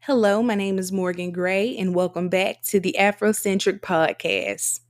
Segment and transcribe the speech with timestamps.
[0.00, 4.80] Hello, my name is Morgan Gray, and welcome back to the Afrocentric Podcast.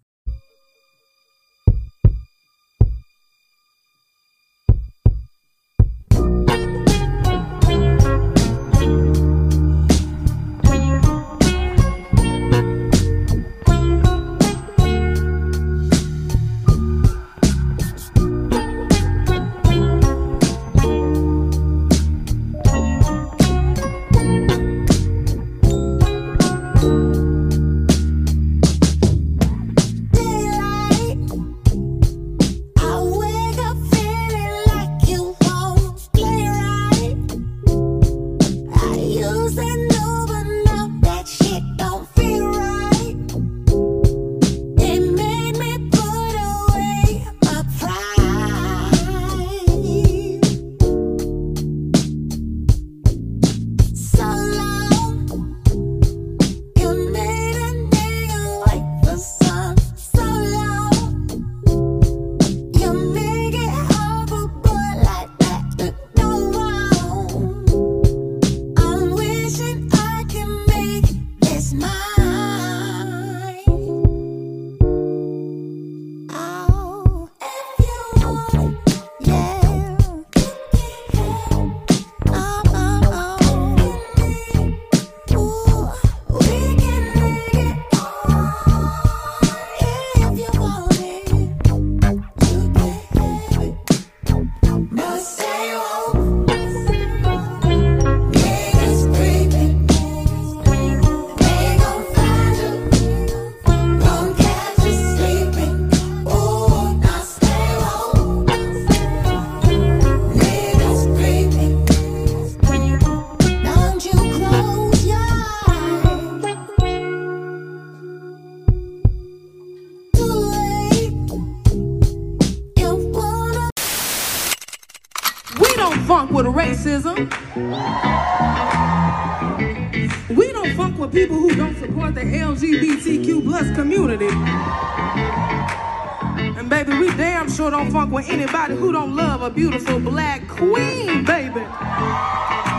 [137.69, 141.61] Sure don't funk with anybody who don't love a beautiful black queen, baby.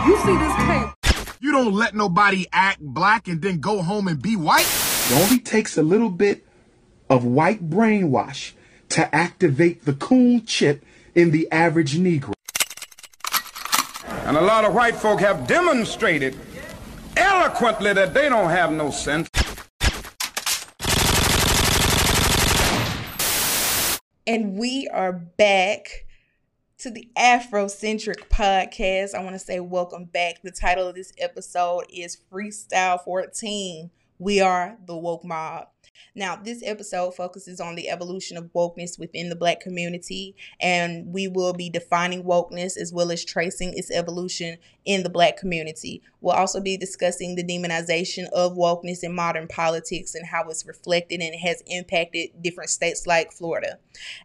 [0.06, 1.36] You see this tape.
[1.40, 4.66] You don't let nobody act black and then go home and be white.
[5.10, 6.44] It only takes a little bit
[7.08, 8.52] of white brainwash
[8.90, 10.84] to activate the coon chip
[11.14, 12.32] in the average Negro.
[14.24, 16.36] And a lot of white folk have demonstrated
[17.16, 19.28] eloquently that they don't have no sense.
[24.30, 26.06] And we are back
[26.78, 29.12] to the Afrocentric podcast.
[29.12, 30.40] I want to say welcome back.
[30.44, 33.90] The title of this episode is Freestyle 14.
[34.20, 35.66] We are the woke mob.
[36.14, 41.28] Now, this episode focuses on the evolution of wokeness within the Black community, and we
[41.28, 46.02] will be defining wokeness as well as tracing its evolution in the Black community.
[46.20, 51.20] We'll also be discussing the demonization of wokeness in modern politics and how it's reflected
[51.20, 53.78] and has impacted different states like Florida.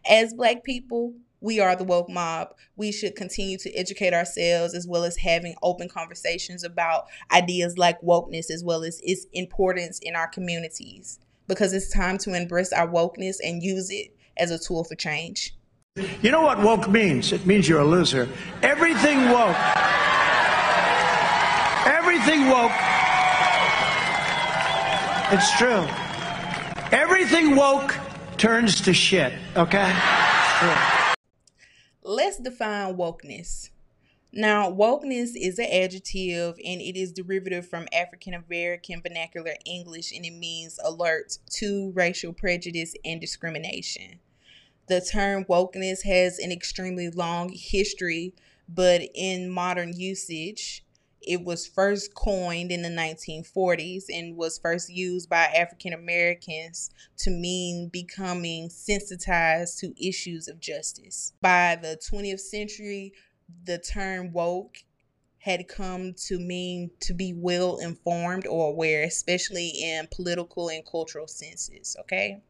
[0.08, 2.54] As Black people, we are the woke mob.
[2.76, 8.00] We should continue to educate ourselves as well as having open conversations about ideas like
[8.00, 12.88] wokeness as well as its importance in our communities because it's time to embrace our
[12.88, 15.54] wokeness and use it as a tool for change.
[16.20, 17.32] You know what woke means?
[17.32, 18.28] It means you're a loser.
[18.62, 19.56] Everything woke.
[21.86, 22.72] Everything woke.
[25.32, 25.86] It's true.
[26.92, 27.96] Everything woke
[28.36, 29.92] turns to shit, okay?
[32.02, 33.70] Let's define wokeness.
[34.36, 40.26] Now, wokeness is an adjective and it is derivative from African American vernacular English and
[40.26, 44.20] it means alert to racial prejudice and discrimination.
[44.88, 48.34] The term wokeness has an extremely long history,
[48.68, 50.84] but in modern usage,
[51.22, 57.30] it was first coined in the 1940s and was first used by African Americans to
[57.30, 61.32] mean becoming sensitized to issues of justice.
[61.40, 63.14] By the 20th century,
[63.64, 64.78] the term woke
[65.38, 71.28] had come to mean to be well informed or aware, especially in political and cultural
[71.28, 71.96] senses.
[72.00, 72.42] Okay.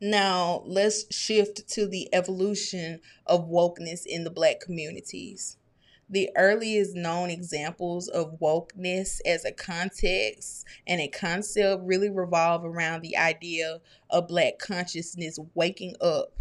[0.00, 5.56] Now, let's shift to the evolution of wokeness in the Black communities.
[6.08, 13.02] The earliest known examples of wokeness as a context and a concept really revolve around
[13.02, 16.32] the idea of Black consciousness waking up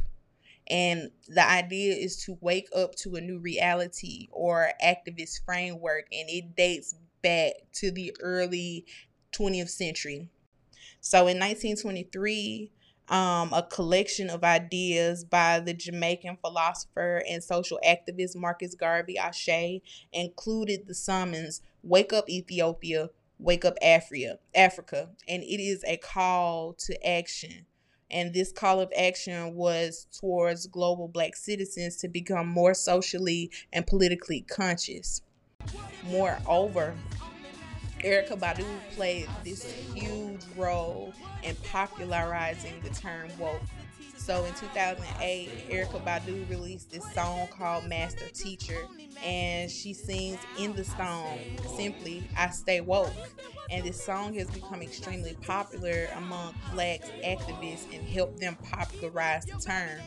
[0.68, 6.06] and the idea is to wake up to a new reality or activist framework.
[6.12, 8.86] And it dates back to the early
[9.34, 10.30] 20th century.
[11.02, 12.72] So in 1923,
[13.10, 19.82] um, a collection of ideas by the Jamaican philosopher and social activist Marcus Garvey Ashe
[20.12, 26.74] included the summons Wake Up Ethiopia, Wake Up Africa, Africa, and it is a call
[26.80, 27.68] to action.
[28.12, 33.86] And this call of action was towards global black citizens to become more socially and
[33.86, 35.22] politically conscious.
[36.04, 36.96] Moreover,
[38.00, 38.66] Erykah Badu
[38.96, 41.14] played this huge role
[41.44, 43.62] in popularizing the term woke.
[44.26, 48.88] So in 2008, Erykah Badu released this song called Master Teacher,
[49.24, 51.38] and she sings in the song
[51.78, 53.14] simply, I Stay Woke.
[53.70, 59.60] And this song has become extremely popular among black activists and helped them popularize the
[59.60, 60.02] term.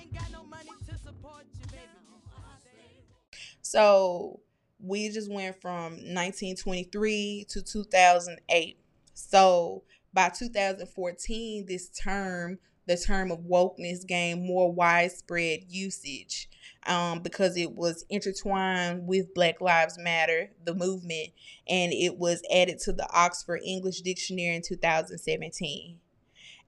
[3.63, 4.41] So
[4.81, 8.81] we just went from 1923 to 2008.
[9.15, 16.49] So by 2014, this term, the term of wokeness, gained more widespread usage
[16.87, 21.29] um, because it was intertwined with Black Lives Matter, the movement,
[21.69, 25.99] and it was added to the Oxford English Dictionary in 2017.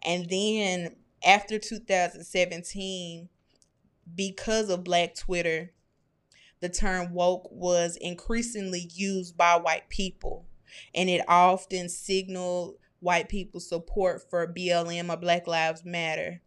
[0.05, 3.29] And then after 2017,
[4.15, 5.73] because of Black Twitter,
[6.61, 10.45] the term woke was increasingly used by white people,
[10.95, 16.41] and it often signaled white people's support for BLM or Black Lives Matter.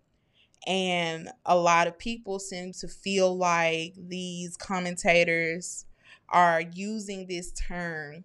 [0.65, 5.85] And a lot of people seem to feel like these commentators
[6.29, 8.23] are using this term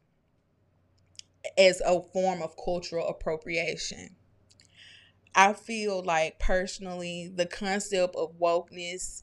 [1.57, 4.15] as a form of cultural appropriation.
[5.35, 9.23] I feel like personally, the concept of wokeness,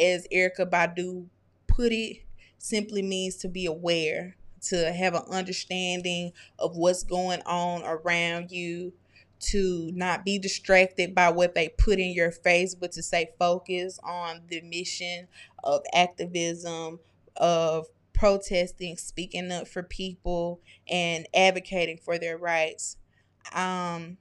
[0.00, 1.26] as Erykah Badu
[1.66, 2.24] put it
[2.58, 8.92] simply means to be aware, to have an understanding of what's going on around you,
[9.40, 13.98] to not be distracted by what they put in your face, but to stay focused
[14.04, 15.26] on the mission
[15.64, 17.00] of activism,
[17.36, 22.96] of protesting, speaking up for people, and advocating for their rights.
[23.52, 24.18] Um,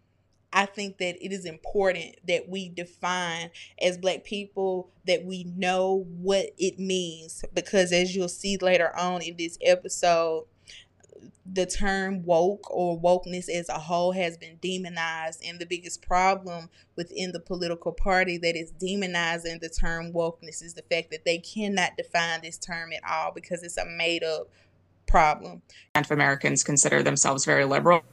[0.53, 3.51] I think that it is important that we define
[3.81, 9.21] as black people that we know what it means because as you'll see later on
[9.21, 10.45] in this episode
[11.45, 16.69] the term woke or wokeness as a whole has been demonized and the biggest problem
[16.95, 21.37] within the political party that is demonizing the term wokeness is the fact that they
[21.37, 24.49] cannot define this term at all because it's a made up
[25.07, 25.61] problem.
[25.95, 28.03] And Americans consider themselves very liberal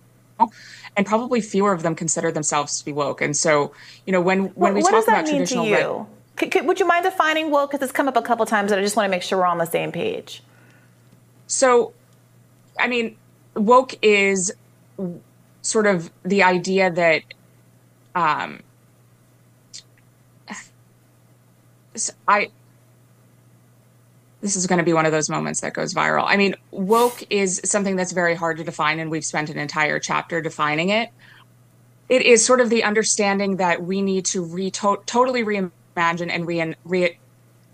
[0.96, 3.20] and probably fewer of them consider themselves to be woke.
[3.20, 3.72] And so,
[4.06, 6.06] you know, when when we what talk about traditional you?
[6.36, 7.72] Could, could, would you mind defining woke?
[7.72, 9.46] Because it's come up a couple times, and I just want to make sure we're
[9.46, 10.42] on the same page.
[11.48, 11.92] So,
[12.78, 13.16] I mean,
[13.54, 14.52] woke is
[15.62, 17.22] sort of the idea that
[18.14, 18.62] um,
[22.28, 22.50] I
[24.40, 26.24] this is going to be one of those moments that goes viral.
[26.26, 29.98] I mean, woke is something that's very hard to define, and we've spent an entire
[29.98, 31.10] chapter defining it.
[32.08, 36.46] It is sort of the understanding that we need to re- to- totally reimagine and
[36.46, 37.18] re- re-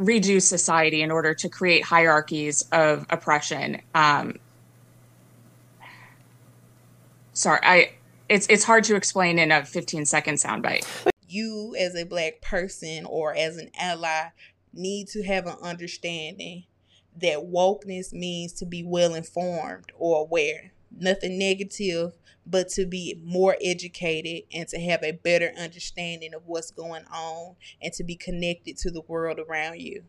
[0.01, 3.81] redo society in order to create hierarchies of oppression.
[3.95, 4.39] Um,
[7.33, 7.91] sorry, I
[8.29, 10.87] it's it's hard to explain in a 15 second soundbite.
[11.29, 14.29] You, as a black person or as an ally,
[14.75, 16.65] need to have an understanding
[17.21, 20.73] that wokeness means to be well informed or aware.
[20.97, 22.13] Nothing negative,
[22.47, 27.57] but to be more educated and to have a better understanding of what's going on
[27.83, 30.05] and to be connected to the world around you.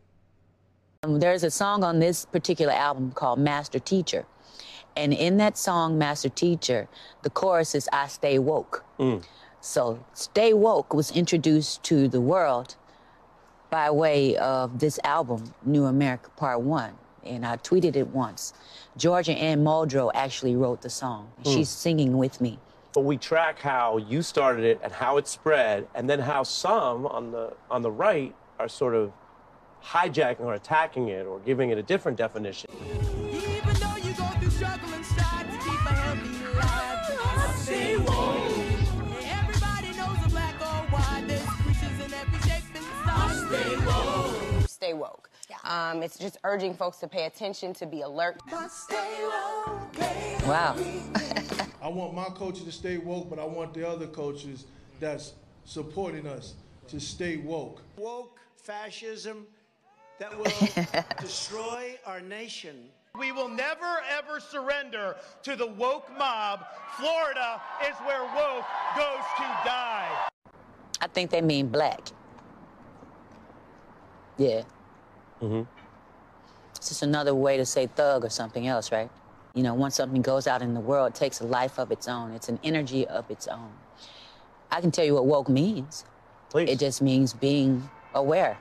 [1.02, 4.26] Um, there's a song on this particular album called Master Teacher.
[4.96, 6.88] And in that song, Master Teacher,
[7.22, 8.84] the chorus is I Stay Woke.
[8.98, 9.24] Mm.
[9.60, 12.76] So, Stay Woke was introduced to the world
[13.70, 16.92] by way of this album, New Amerykah Part One.
[17.24, 18.54] And I tweeted it once.
[18.96, 21.30] Georgia Ann Muldrow actually wrote the song.
[21.42, 21.54] Mm.
[21.54, 22.58] She's singing with me.
[22.94, 27.06] But we track how you started it and how it spread, and then how some
[27.06, 29.12] on the on the right are sort of
[29.82, 32.70] hijacking or attacking it or giving it a different definition.
[44.86, 45.30] Stay woke.
[45.48, 45.90] Yeah.
[45.90, 48.40] Um, it's just urging folks to pay attention, to be alert.
[50.44, 50.76] Wow.
[51.82, 54.66] I want my coaches to stay woke, but I want the other coaches
[55.00, 56.54] that's supporting us
[56.88, 57.82] to stay woke.
[57.96, 59.46] Woke fascism
[60.18, 60.44] that will
[61.20, 62.88] destroy our nation
[63.18, 66.64] We will never ever surrender to the woke mob.
[66.98, 68.64] Florida is where woke
[68.96, 70.28] goes to die.
[71.00, 72.00] I think they mean black.
[74.38, 74.62] Yeah.
[75.42, 75.62] Mm-hmm.
[76.76, 79.10] It's just another way to say thug or something else, right?
[79.54, 82.08] You know, once something goes out in the world, it takes a life of its
[82.08, 82.32] own.
[82.32, 83.72] It's an energy of its own.
[84.70, 86.04] I can tell you what woke means.
[86.50, 86.70] Please.
[86.70, 88.58] It just means being aware.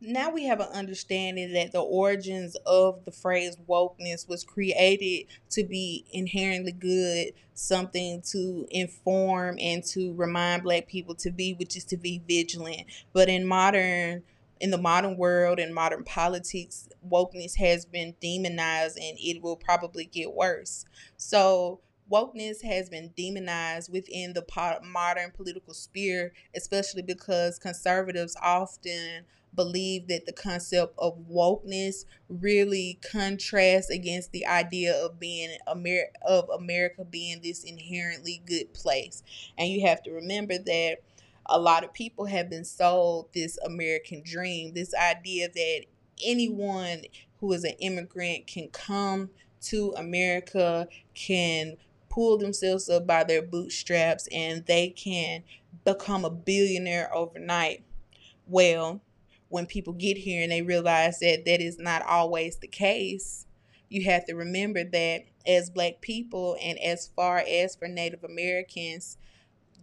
[0.00, 5.62] now we have an understanding that the origins of the phrase wokeness was created to
[5.64, 11.84] be inherently good, something to inform and to remind black people to be, which is
[11.84, 12.86] to be vigilant.
[13.12, 14.22] But in modern
[14.60, 20.04] in the modern world and modern politics, wokeness has been demonized and it will probably
[20.04, 20.84] get worse.
[21.16, 24.44] So wokeness has been demonized within the
[24.84, 29.24] modern political sphere, especially because conservatives often
[29.54, 36.48] believe that the concept of wokeness really contrasts against the idea of being Amer- of
[36.50, 39.22] America being this inherently good place.
[39.58, 40.98] And you have to remember that
[41.46, 45.84] a lot of people have been sold this American dream, this idea that
[46.24, 47.02] anyone
[47.40, 49.30] who is an immigrant can come
[49.62, 51.76] to America, can
[52.08, 55.42] pull themselves up by their bootstraps, and they can
[55.84, 57.82] become a billionaire overnight.
[58.46, 59.00] Well,
[59.48, 63.46] when people get here and they realize that that is not always the case,
[63.88, 69.16] you have to remember that as black people and as far as for Native Americans,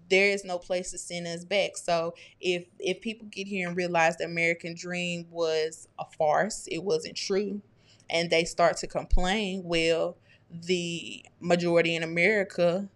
[0.09, 1.77] there is no place to send us back.
[1.77, 6.83] So if if people get here and realize the American dream was a farce, it
[6.83, 7.61] wasn't true,
[8.09, 10.17] and they start to complain, well,
[10.49, 12.89] the majority in America,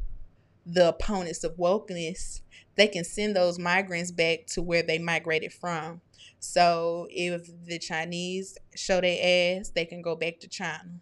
[0.66, 2.42] the opponents of wokeness,
[2.76, 6.02] they can send those migrants back to where they migrated from.
[6.40, 11.00] So if the Chinese show their ass, they can go back to China.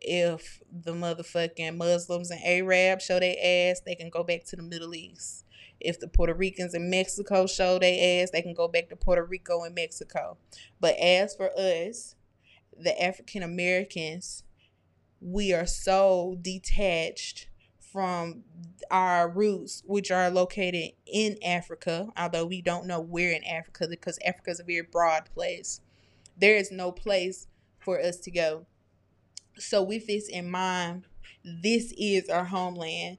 [0.00, 4.62] If the motherfucking Muslims and Arabs show their ass, they can go back to the
[4.62, 5.44] Middle East.
[5.78, 9.24] If the Puerto Ricans in Mexico show their ass, they can go back to Puerto
[9.24, 10.36] Rico and Mexico.
[10.80, 12.14] But as for us,
[12.78, 14.44] the African Americans,
[15.20, 17.48] we are so detached
[17.92, 18.44] from
[18.90, 24.18] our roots, which are located in Africa, although we don't know where in Africa because
[24.24, 25.80] Africa is a very broad place.
[26.36, 28.66] There is no place for us to go.
[29.58, 31.04] So, with this in mind,
[31.44, 33.18] this is our homeland.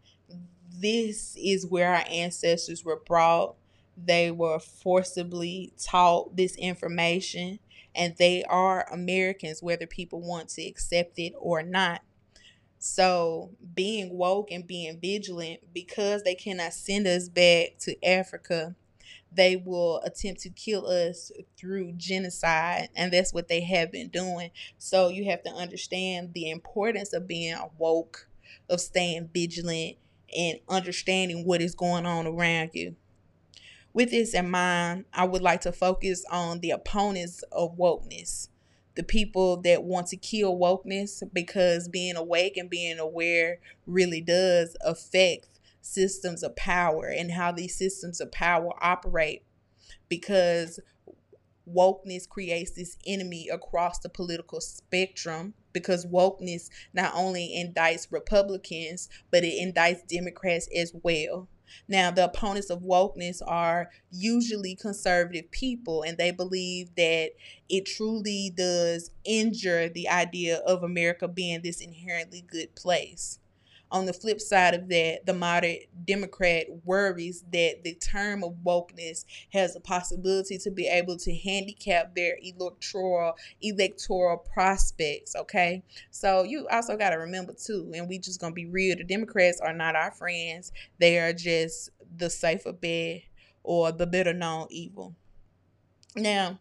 [0.69, 3.55] This is where our ancestors were brought.
[3.97, 7.59] They were forcibly taught this information,
[7.93, 12.01] and they are Americans, whether people want to accept it or not.
[12.79, 18.75] So, being woke and being vigilant, because they cannot send us back to Africa,
[19.31, 24.51] they will attempt to kill us through genocide, and that's what they have been doing.
[24.77, 28.27] So, you have to understand the importance of being woke,
[28.69, 29.97] of staying vigilant,
[30.35, 32.95] and understanding what is going on around you.
[33.93, 38.47] With this in mind, I would like to focus on the opponents of wokeness
[38.95, 44.75] the people that want to kill wokeness because being awake and being aware really does
[44.81, 45.47] affect
[45.81, 49.43] systems of power and how these systems of power operate
[50.09, 50.79] because
[51.67, 59.43] wokeness creates this enemy across the political spectrum because wokeness not only indicts Republicans but
[59.43, 61.47] it indicts Democrats as well.
[61.87, 67.31] Now, the opponents of wokeness are usually conservative people, and they believe that
[67.69, 73.39] it truly does injure the idea of America being this inherently good place.
[73.91, 79.25] On the flip side of that, the moderate Democrat worries that the term of wokeness
[79.51, 85.35] has a possibility to be able to handicap their electoral electoral prospects.
[85.35, 89.03] Okay, so you also got to remember too, and we just gonna be real: the
[89.03, 93.23] Democrats are not our friends; they are just the safer bet
[93.61, 95.15] or the better known evil.
[96.15, 96.59] Now,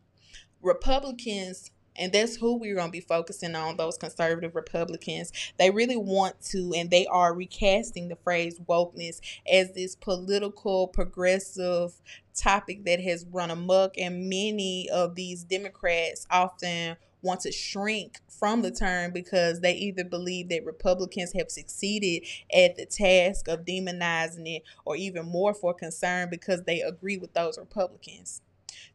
[0.62, 5.96] Republicans and that's who we're going to be focusing on those conservative republicans they really
[5.96, 11.92] want to and they are recasting the phrase wokeness as this political progressive
[12.34, 18.62] topic that has run amok and many of these democrats often want to shrink from
[18.62, 24.56] the term because they either believe that Republicans have succeeded at the task of demonizing
[24.56, 28.40] it or even more for concern because they agree with those Republicans.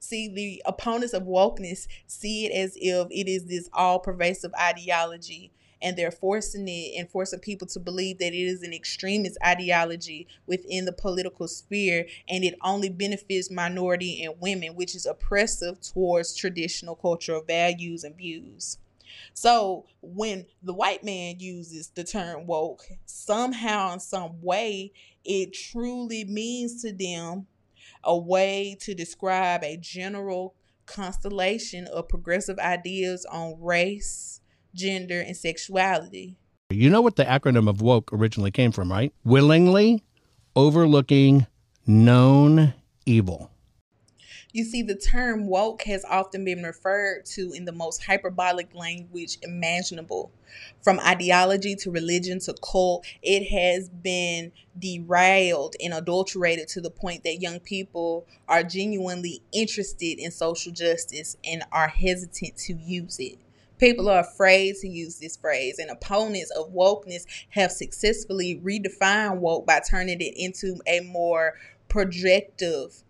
[0.05, 5.51] See, the opponents of wokeness see it as if it is this all pervasive ideology
[5.81, 10.27] and they're forcing it and forcing people to believe that it is an extremist ideology
[10.45, 16.35] within the political sphere and it only benefits minority and women, which is oppressive towards
[16.35, 18.77] traditional cultural values and views.
[19.33, 24.93] So when the white man uses the term woke, somehow in some way
[25.24, 27.47] it truly means to them
[28.05, 34.39] a way to describe a general constellation of progressive ideas on race,
[34.74, 36.38] gender, and sexuality.
[36.69, 39.13] You know what the acronym of woke originally came from, right?
[39.24, 40.03] Willingly
[40.55, 41.47] overlooking
[41.85, 42.74] known
[43.05, 43.51] evil.
[44.55, 49.38] You see, the term woke has often been referred to in the most hyperbolic language
[49.41, 50.31] imaginable.
[50.81, 57.25] From ideology to religion to cult, it has been derailed and adulterated to the point
[57.25, 63.38] that young people are genuinely interested in social justice and are hesitant to use it.
[63.77, 69.65] People are afraid to use this phrase, and opponents of wokeness have successfully redefined woke
[69.65, 71.55] by turning it into a more
[71.89, 73.03] projective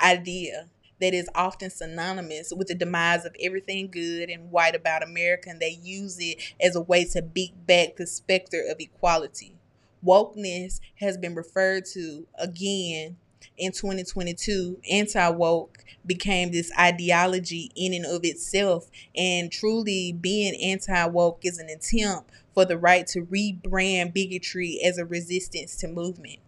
[0.00, 0.68] idea
[1.04, 5.60] that is often synonymous with the demise of everything good and white about America, and
[5.60, 9.54] they use it as a way to beat back the specter of equality.
[10.02, 13.18] Wokeness has been referred to again
[13.58, 14.80] in 2022.
[14.90, 21.58] Anti woke became this ideology in and of itself, and truly being anti woke is
[21.58, 26.38] an attempt for the right to rebrand bigotry as a resistance to movement.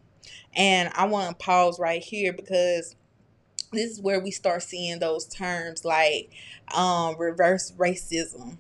[0.54, 2.96] And I want to pause right here because
[3.73, 6.30] this is where we start seeing those terms like
[6.75, 8.58] um, reverse racism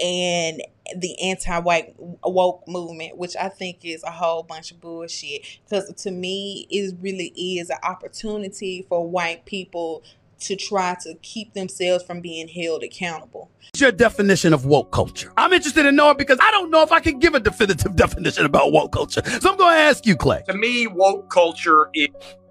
[0.00, 0.62] and
[0.96, 5.42] the anti-white woke movement, which I think is a whole bunch of bullshit.
[5.64, 10.02] Because to me, it really is an opportunity for white people
[10.40, 13.50] to try to keep themselves from being held accountable.
[13.72, 15.32] What's your definition of woke culture?
[15.36, 18.46] I'm interested in knowing because I don't know if I can give a definitive definition
[18.46, 19.22] about woke culture.
[19.24, 20.42] So I'm going to ask you, Clay.
[20.46, 22.08] To me, woke culture is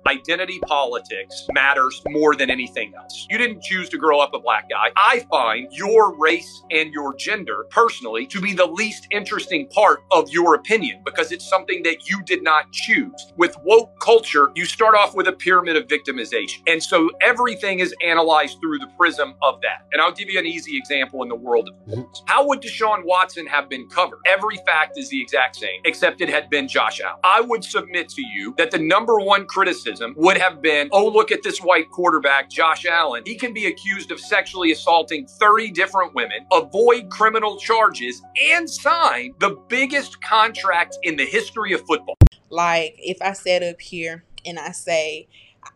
[0.07, 3.27] identity politics matters more than anything else.
[3.29, 4.91] You didn't choose to grow up a black guy.
[4.95, 10.29] I find your race and your gender personally to be the least interesting part of
[10.29, 13.33] your opinion because it's something that you did not choose.
[13.35, 16.61] With woke culture, you start off with a pyramid of victimization.
[16.67, 19.85] And so everything is analyzed through the prism of that.
[19.91, 22.21] And I'll give you an easy example in the world of sports.
[22.21, 22.31] Mm-hmm.
[22.31, 24.19] How would Deshaun Watson have been covered?
[24.25, 27.19] Every fact is the exact same, except it had been Josh Allen.
[27.23, 31.31] I would submit to you that the number one criticism would have been, oh, look
[31.31, 33.23] at this white quarterback, Josh Allen.
[33.25, 39.33] He can be accused of sexually assaulting 30 different women, avoid criminal charges, and sign
[39.39, 42.15] the biggest contract in the history of football.
[42.49, 45.27] Like if I set up here and I say,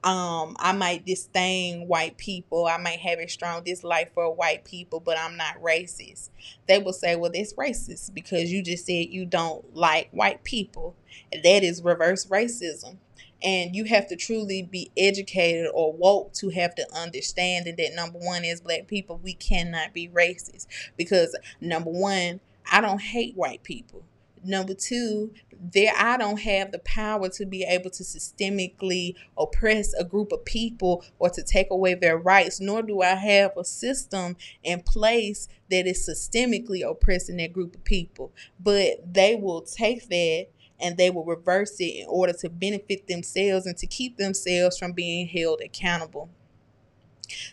[0.03, 2.65] um, I might disdain white people.
[2.65, 6.29] I might have a strong dislike for white people, but I'm not racist.
[6.67, 10.95] They will say, well, that's racist because you just said you don't like white people.
[11.31, 12.97] And That is reverse racism
[13.43, 18.19] and you have to truly be educated or woke to have to understand that number
[18.19, 20.67] one is black people we cannot be racist.
[20.97, 22.39] Because number one
[22.71, 24.03] i don't hate white people.
[24.43, 25.31] Number two
[25.73, 30.43] there i don't have the power to be able to systemically oppress a group of
[30.43, 35.47] people or to take away their rights nor do i have a system in place
[35.69, 38.31] that is systemically oppressing that group of people.
[38.59, 40.47] But they will take that
[40.81, 44.93] and they will reverse it in order to benefit themselves and to keep themselves from
[44.93, 46.29] being held accountable.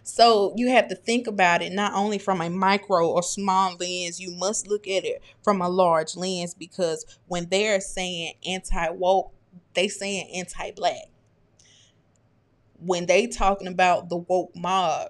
[0.03, 4.21] So you have to think about it not only from a micro or small lens,
[4.21, 9.33] you must look at it from a large lens because when they're saying anti woke,
[9.75, 11.07] they saying anti black.
[12.81, 15.09] When they talking about the woke mob,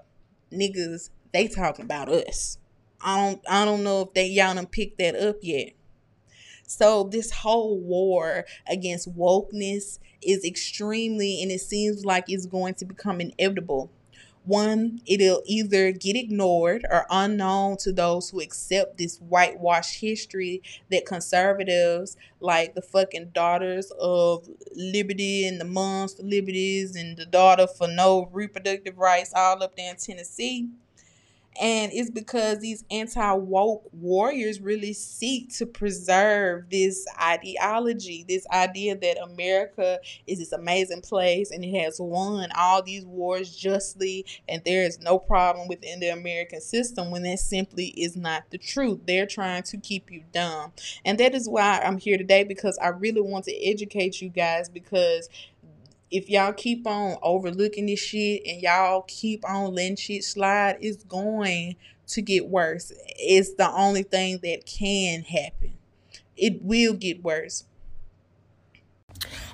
[0.52, 2.58] niggas, they talking about us.
[3.00, 5.72] I don't I don't know if they y'all done picked that up yet.
[6.68, 12.84] So this whole war against wokeness is extremely, and it seems like it's going to
[12.84, 13.90] become inevitable.
[14.44, 21.06] One, it'll either get ignored or unknown to those who accept this whitewashed history that
[21.06, 27.88] conservatives, like the fucking daughters of liberty and the moms liberties and the daughter for
[27.88, 30.68] no reproductive rights all up there in Tennessee,
[31.60, 38.96] and it's because these anti woke warriors really seek to preserve this ideology, this idea
[38.96, 44.62] that America is this amazing place and it has won all these wars justly, and
[44.64, 49.00] there is no problem within the American system when that simply is not the truth.
[49.06, 50.72] They're trying to keep you dumb.
[51.04, 54.68] And that is why I'm here today because I really want to educate you guys
[54.68, 55.28] because
[56.10, 61.04] if y'all keep on overlooking this shit and y'all keep on letting shit slide, it's
[61.04, 62.92] going to get worse.
[63.18, 65.74] It's the only thing that can happen.
[66.36, 67.64] It will get worse.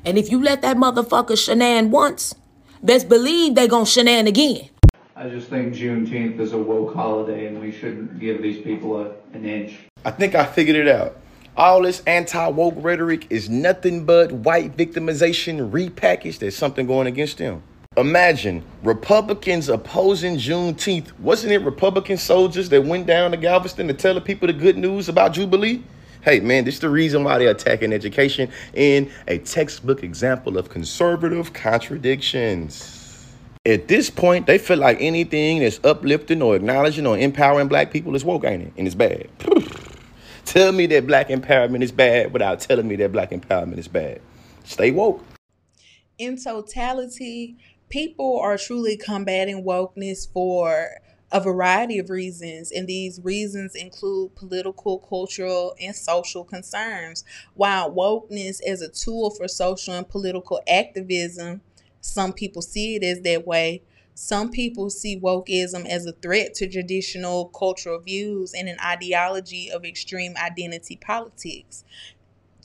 [0.04, 2.34] And if you let that motherfucker shenan once,
[2.82, 4.68] best believe they gonna shenan again.
[5.16, 9.12] I just think Juneteenth is a woke holiday and we shouldn't give these people a,
[9.32, 9.78] an inch.
[10.04, 11.16] I think I figured it out.
[11.56, 17.38] All this anti woke rhetoric is nothing but white victimization repackaged as something going against
[17.38, 17.62] them.
[17.96, 21.16] Imagine Republicans opposing Juneteenth.
[21.20, 24.76] Wasn't it Republican soldiers that went down to Galveston to tell the people the good
[24.76, 25.84] news about Jubilee?
[26.22, 30.70] Hey man, this is the reason why they're attacking education in a textbook example of
[30.70, 33.30] conservative contradictions.
[33.64, 38.16] At this point, they feel like anything that's uplifting or acknowledging or empowering black people
[38.16, 38.72] is woke, ain't it?
[38.76, 39.28] And it's bad.
[40.54, 44.20] Tell me that black empowerment is bad without telling me that black empowerment is bad.
[44.64, 45.24] Stay woke.
[46.18, 47.56] In totality,
[47.88, 50.90] people are truly combating wokeness for
[51.32, 57.24] a variety of reasons, and these reasons include political, cultural, and social concerns.
[57.54, 61.62] While wokeness as a tool for social and political activism,
[62.00, 63.82] some people see it as that way.
[64.14, 69.84] Some people see wokeism as a threat to traditional cultural views and an ideology of
[69.84, 71.84] extreme identity politics.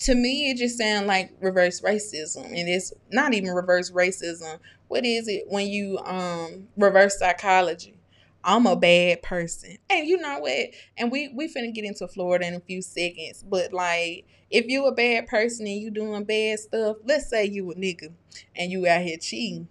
[0.02, 4.60] To me, it just sounds like reverse racism, and it's not even reverse racism.
[4.88, 7.96] What is it when you um reverse psychology?
[8.44, 9.78] I'm a bad person.
[9.90, 10.70] And you know what?
[10.98, 13.44] And we we finna get into Florida in a few seconds.
[13.44, 17.70] But like if you a bad person and you doing bad stuff, let's say you
[17.72, 18.14] a nigga
[18.56, 19.68] and you out here cheating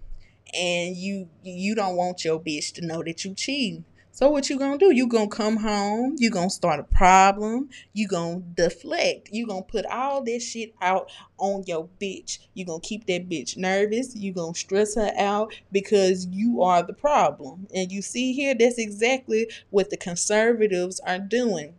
[0.55, 3.85] and you you don't want your bitch to know that you cheating.
[4.19, 4.93] So what you gonna do?
[4.93, 9.87] You gonna come home, you gonna start a problem, you gonna deflect, you gonna put
[9.87, 11.09] all this shit out
[11.39, 12.41] on your bitch.
[12.53, 16.95] You gonna keep that bitch nervous, you gonna stress her out because you are the
[16.95, 17.69] problem.
[17.73, 21.75] And you see here, that's exactly what the conservatives are doing.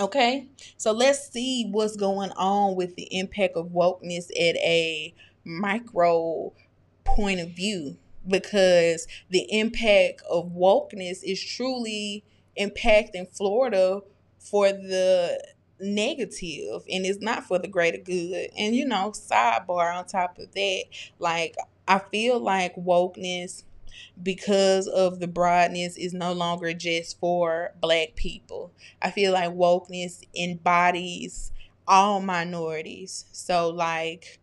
[0.00, 5.14] Okay, so let's see what's going on with the impact of wokeness at a
[5.44, 6.54] micro
[7.04, 12.24] point of view because the impact of wokeness is truly
[12.58, 14.00] impacting Florida
[14.38, 15.42] for the
[15.80, 18.50] negative and it's not for the greater good.
[18.56, 20.84] And you know, sidebar on top of that,
[21.18, 21.56] like
[21.88, 23.64] I feel like wokeness
[24.22, 28.72] because of the broadness is no longer just for black people.
[29.00, 31.52] I feel like wokeness embodies
[31.86, 33.24] all minorities.
[33.32, 34.38] So like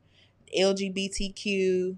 [0.57, 1.97] LGBTQ,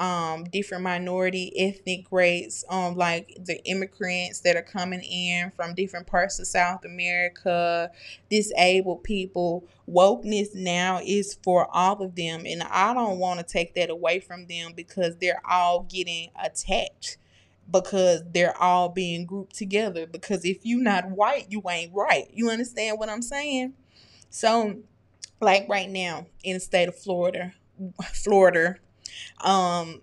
[0.00, 6.06] um, different minority ethnic groups, um, like the immigrants that are coming in from different
[6.06, 7.90] parts of South America,
[8.30, 9.64] disabled people.
[9.86, 14.20] Wokeness now is for all of them, and I don't want to take that away
[14.20, 17.18] from them because they're all getting attacked
[17.70, 20.06] because they're all being grouped together.
[20.06, 22.28] Because if you're not white, you ain't right.
[22.32, 23.74] You understand what I'm saying?
[24.30, 24.76] So,
[25.40, 27.52] like right now in the state of Florida,
[28.12, 28.76] Florida,
[29.40, 30.02] um,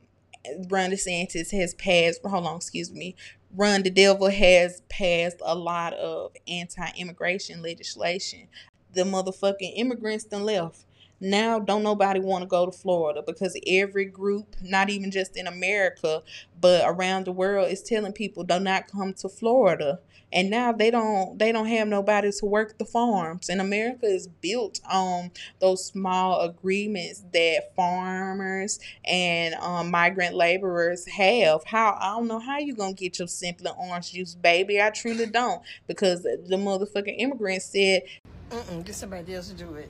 [0.70, 2.22] Ron DeSantis has passed.
[2.24, 3.16] Hold on, excuse me.
[3.56, 8.48] Ron Devil has passed a lot of anti-immigration legislation.
[8.94, 10.86] The motherfucking immigrants done left.
[11.20, 15.48] Now don't nobody want to go to Florida because every group, not even just in
[15.48, 16.22] America,
[16.60, 20.00] but around the world is telling people do not come to Florida.
[20.32, 23.48] And now they don't they don't have nobody to work the farms.
[23.50, 31.64] And America is built on those small agreements that farmers and um, migrant laborers have.
[31.66, 34.82] How I don't know how you gonna get your simple orange juice, baby.
[34.82, 38.04] I truly don't because the motherfucking immigrants said
[38.50, 39.90] Mm-mm, get somebody else to do it.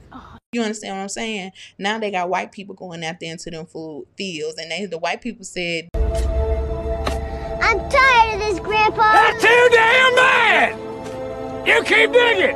[0.53, 1.51] You understand what I'm saying?
[1.77, 4.97] Now they got white people going out there into them food fields, and they the
[4.97, 9.12] white people said, I'm tired of this, Grandpa.
[9.12, 11.67] That's too damn bad.
[11.67, 12.55] You keep digging.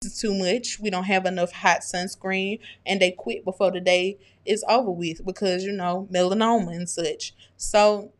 [0.00, 0.80] "This is too much.
[0.80, 5.26] We don't have enough hot sunscreen," and they quit before the day is over with
[5.26, 7.34] because you know melanoma and such.
[7.58, 8.10] So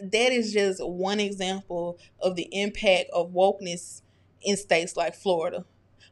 [0.00, 4.00] that is just one example of the impact of wokeness
[4.40, 5.66] in states like Florida.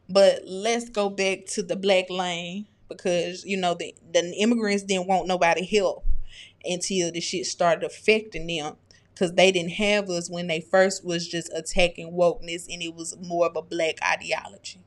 [0.09, 5.07] But let's go back to the black lane because you know the the immigrants didn't
[5.07, 6.05] want nobody help
[6.63, 8.75] until the shit started affecting them
[9.13, 13.17] because they didn't have us when they first was just attacking wokeness and it was
[13.21, 14.79] more of a black ideology.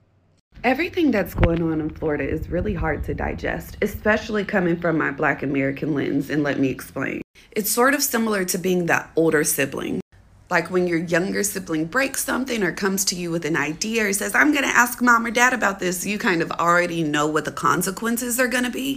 [0.62, 5.11] Everything that's going on in Florida is really hard to digest, especially coming from my
[5.11, 7.22] Black American lens, and let me explain.
[7.52, 10.00] It's sort of similar to being that older sibling.
[10.51, 14.13] Like when your younger sibling breaks something or comes to you with an idea or
[14.13, 17.29] says, I'm going to ask mom or dad about this, you kind of already know
[17.29, 18.97] what the consequences are going to be.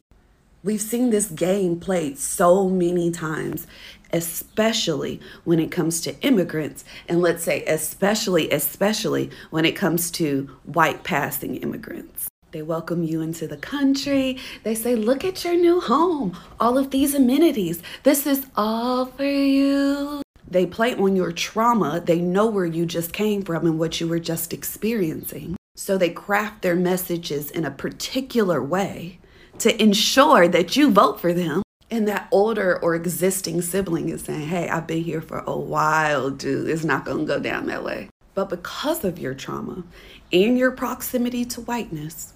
[0.64, 3.68] We've seen this game played so many times,
[4.12, 6.86] especially when it comes to immigrants.
[7.08, 12.30] And let's say, especially, especially when it comes to white passing immigrants.
[12.52, 14.38] They welcome you into the country.
[14.64, 17.82] They say, Look at your new home, all of these amenities.
[18.04, 20.23] This is all for you.
[20.54, 22.00] They play on your trauma.
[22.00, 25.56] They know where you just came from and what you were just experiencing.
[25.76, 29.18] So they craft their messages in a particular way
[29.58, 31.64] to ensure that you vote for them.
[31.90, 36.30] And that older or existing sibling is saying, Hey, I've been here for a while,
[36.30, 36.70] dude.
[36.70, 38.10] It's not going to go down that way.
[38.36, 39.84] But because of your trauma
[40.32, 42.34] and your proximity to whiteness,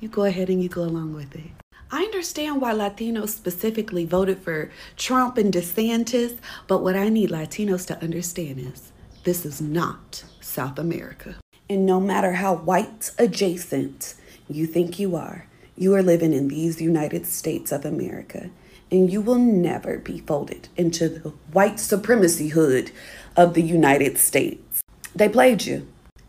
[0.00, 1.50] you go ahead and you go along with it.
[1.90, 7.86] I understand why Latinos specifically voted for Trump and DeSantis, but what I need Latinos
[7.86, 8.92] to understand is
[9.24, 11.36] this is not South America.
[11.70, 14.14] And no matter how white adjacent
[14.50, 15.46] you think you are,
[15.78, 18.50] you are living in these United States of America,
[18.92, 22.90] and you will never be folded into the white supremacy hood
[23.34, 24.82] of the United States.
[25.14, 25.86] They played you,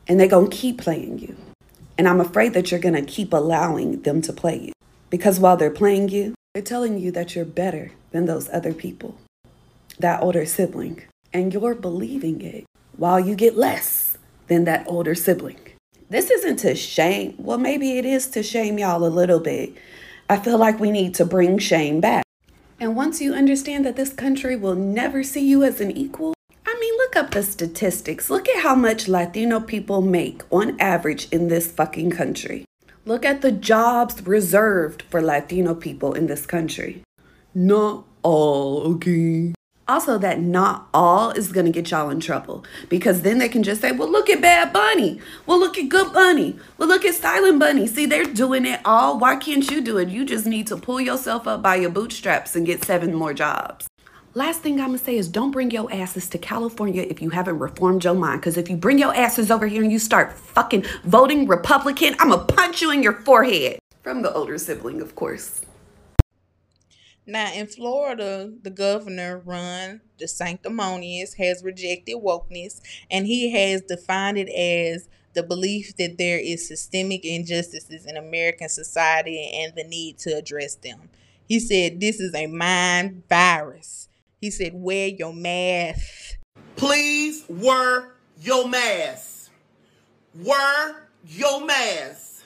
[0.07, 1.35] and they're gonna keep playing you.
[1.97, 4.73] And I'm afraid that you're gonna keep allowing them to play you.
[5.09, 9.17] Because while they're playing you, they're telling you that you're better than those other people,
[9.97, 11.03] that older sibling.
[11.31, 12.65] And you're believing it
[12.97, 14.17] while you get less
[14.47, 15.59] than that older sibling.
[16.09, 17.35] This isn't to shame.
[17.37, 19.75] Well, maybe it is to shame y'all a little bit.
[20.27, 22.23] I feel like we need to bring shame back.
[22.79, 26.33] And once you understand that this country will never see you as an equal,
[26.65, 28.29] I mean, look up the statistics.
[28.29, 32.65] Look at how much Latino people make on average in this fucking country.
[33.09, 37.01] Look at the jobs reserved for Latino people in this country.
[37.55, 39.55] Not all, okay?
[39.87, 43.81] Also, that not all is gonna get y'all in trouble because then they can just
[43.81, 45.19] say, well, look at Bad Bunny.
[45.47, 46.59] Well, look at Good Bunny.
[46.77, 47.87] Well, look at Silent Bunny.
[47.87, 49.17] See, they're doing it all.
[49.17, 50.09] Why can't you do it?
[50.09, 53.88] You just need to pull yourself up by your bootstraps and get seven more jobs.
[54.35, 57.57] Last thing I'm gonna say is don't bring your asses to California if you haven't
[57.57, 58.41] reformed your mind.
[58.41, 62.29] Because if you bring your asses over here and you start fucking voting Republican, I'm
[62.29, 63.79] gonna punch you in your forehead.
[64.03, 65.61] From the older sibling, of course.
[67.25, 74.49] Now, in Florida, the governor, Ron sanctimonious, has rejected wokeness and he has defined it
[74.49, 80.37] as the belief that there is systemic injustices in American society and the need to
[80.37, 81.09] address them.
[81.47, 84.08] He said this is a mind virus.
[84.39, 86.37] He said, wear your mask.
[86.75, 89.51] Please wear your mask.
[90.33, 92.43] Wear your mask.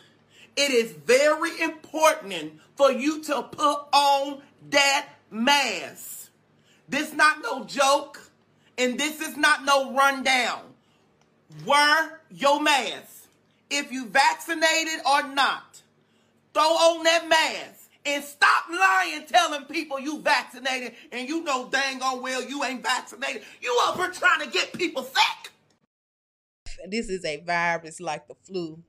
[0.56, 6.29] It is very important for you to put on that mask.
[6.89, 8.19] This not no joke,
[8.77, 10.62] and this is not no rundown.
[11.65, 13.27] Wear your mask.
[13.69, 15.82] If you vaccinated or not,
[16.53, 17.73] throw on that mask
[18.06, 22.84] and stop lying telling people you vaccinated and you know dang on well you ain't
[22.84, 23.44] vaccinated.
[23.62, 25.52] You up here trying to get people sick.
[26.89, 28.82] This is a virus like the flu.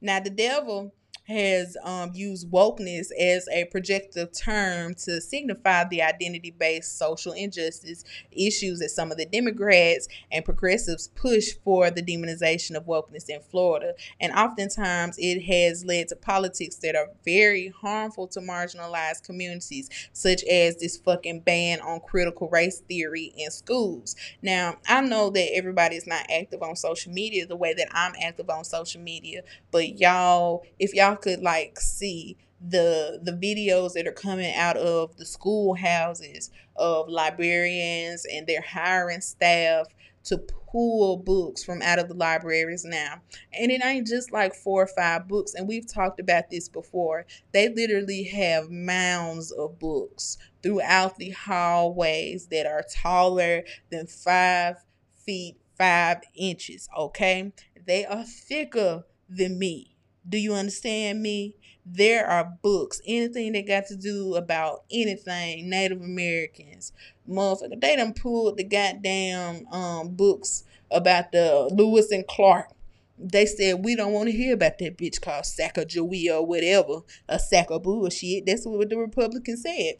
[0.00, 0.92] Now, the devil
[1.26, 8.04] has um, used wokeness as a projective term to signify the identity based social injustice
[8.30, 13.40] issues that some of the Democrats and progressives push for the demonization of wokeness in
[13.40, 13.94] Florida.
[14.20, 20.44] And oftentimes it has led to politics that are very harmful to marginalized communities, such
[20.44, 24.14] as this fucking ban on critical race theory in schools.
[24.42, 28.14] Now, I know that everybody is not active on social media the way that I'm
[28.22, 34.06] active on social media, but y'all, if y'all could like see the the videos that
[34.06, 39.86] are coming out of the schoolhouses of librarians and they're hiring staff
[40.24, 43.22] to pull books from out of the libraries now.
[43.52, 45.54] And it ain't just like four or five books.
[45.54, 47.26] And we've talked about this before.
[47.52, 54.84] They literally have mounds of books throughout the hallways that are taller than five
[55.24, 56.88] feet, five inches.
[56.98, 57.52] Okay.
[57.86, 59.95] They are thicker than me.
[60.28, 61.54] Do you understand me?
[61.84, 66.92] There are books, anything that got to do about anything Native Americans,
[67.28, 67.80] motherfucker.
[67.80, 72.70] They done pulled the goddamn um books about the Lewis and Clark.
[73.18, 77.38] They said we don't want to hear about that bitch called Sacagawea or whatever, a
[77.38, 78.46] sack of bullshit.
[78.46, 79.94] That's what the Republicans said.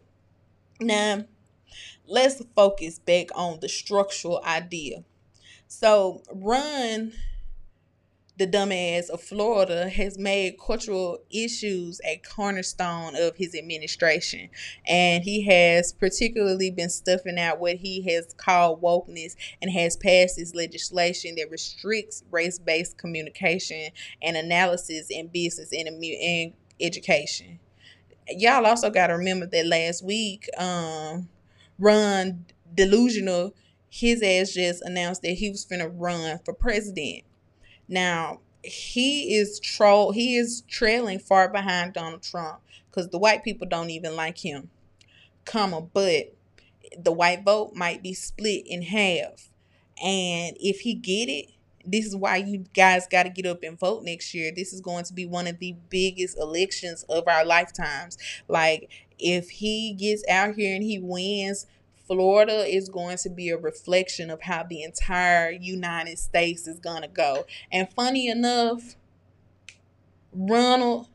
[0.81, 1.25] Now,
[2.07, 5.05] let's focus back on the structural idea.
[5.69, 7.13] So, Ron
[8.39, 14.51] the dumbass of Florida has made cultural issues a cornerstone of his administration.
[14.87, 20.37] And he has particularly been stuffing out what he has called wokeness and has passed
[20.37, 27.59] his legislation that restricts race based communication and analysis in business and in education.
[28.29, 31.29] Y'all also got to remember that last week, um,
[31.79, 32.45] Ron
[32.75, 33.55] Delusional,
[33.89, 37.23] his ass just announced that he was going to run for president.
[37.89, 43.67] Now, he is troll he is trailing far behind Donald Trump because the white people
[43.69, 44.71] don't even like him.
[45.45, 46.35] Comma, but
[46.99, 49.51] the white vote might be split in half.
[50.03, 51.51] And if he get it,
[51.85, 54.53] this is why you guys got to get up and vote next year.
[54.55, 58.19] This is going to be one of the biggest elections of our lifetimes.
[58.49, 61.67] Like if he gets out here and he wins,
[62.07, 67.03] Florida is going to be a reflection of how the entire United States is going
[67.03, 67.47] to go.
[67.73, 68.97] And funny enough,
[70.33, 71.09] Ronald,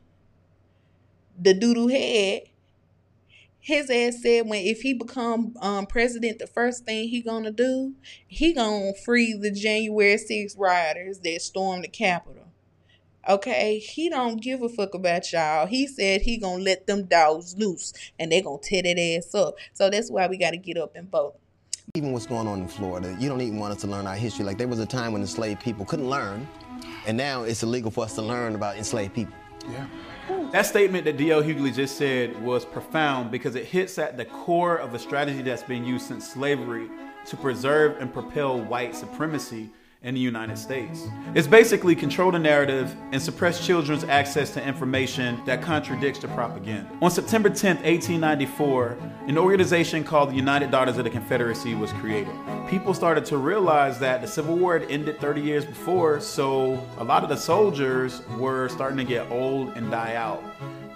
[1.38, 2.42] the doodoo head,
[3.58, 7.94] his ass said when if he become um, president, the first thing he gonna do,
[8.26, 12.51] he gonna free the January 6th rioters that stormed the Capitol.
[13.28, 15.66] Okay, he don't give a fuck about y'all.
[15.66, 19.54] He said he gonna let them dogs loose and they gonna tear that ass up.
[19.72, 21.34] So that's why we gotta get up and vote.
[21.94, 24.44] Even what's going on in Florida, you don't even want us to learn our history.
[24.44, 26.48] Like there was a time when enslaved people couldn't learn,
[27.06, 29.34] and now it's illegal for us to learn about enslaved people.
[29.70, 29.86] Yeah.
[30.50, 31.42] That statement that D.L.
[31.42, 35.62] Hughley just said was profound because it hits at the core of a strategy that's
[35.62, 36.88] been used since slavery
[37.26, 39.70] to preserve and propel white supremacy
[40.04, 41.06] in the United States.
[41.34, 46.90] It's basically control the narrative and suppress children's access to information that contradicts the propaganda.
[47.00, 52.34] On September 10, 1894, an organization called the United Daughters of the Confederacy was created.
[52.68, 57.04] People started to realize that the Civil War had ended 30 years before, so a
[57.04, 60.42] lot of the soldiers were starting to get old and die out.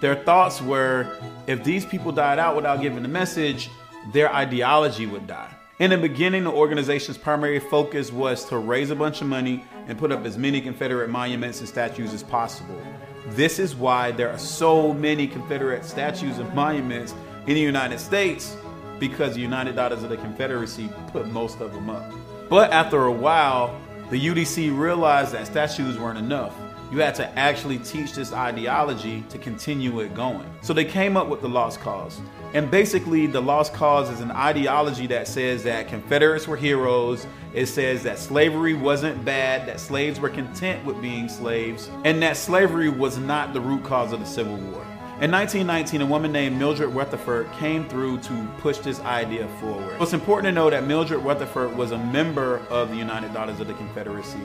[0.01, 1.17] Their thoughts were
[1.47, 3.69] if these people died out without giving the message,
[4.11, 5.53] their ideology would die.
[5.79, 9.95] In the beginning, the organization's primary focus was to raise a bunch of money and
[9.95, 12.81] put up as many Confederate monuments and statues as possible.
[13.27, 17.13] This is why there are so many Confederate statues and monuments
[17.45, 18.57] in the United States
[18.97, 22.11] because the United Daughters of the Confederacy put most of them up.
[22.49, 26.55] But after a while, the UDC realized that statues weren't enough.
[26.89, 30.49] You had to actually teach this ideology to continue it going.
[30.61, 32.21] So they came up with the Lost Cause.
[32.53, 37.27] And basically, the Lost Cause is an ideology that says that Confederates were heroes.
[37.53, 42.37] It says that slavery wasn't bad, that slaves were content with being slaves, and that
[42.37, 44.85] slavery was not the root cause of the Civil War.
[45.19, 49.99] In 1919, a woman named Mildred Rutherford came through to push this idea forward.
[49.99, 53.65] It's important to know that Mildred Rutherford was a member of the United Daughters of
[53.65, 54.37] the Confederacy.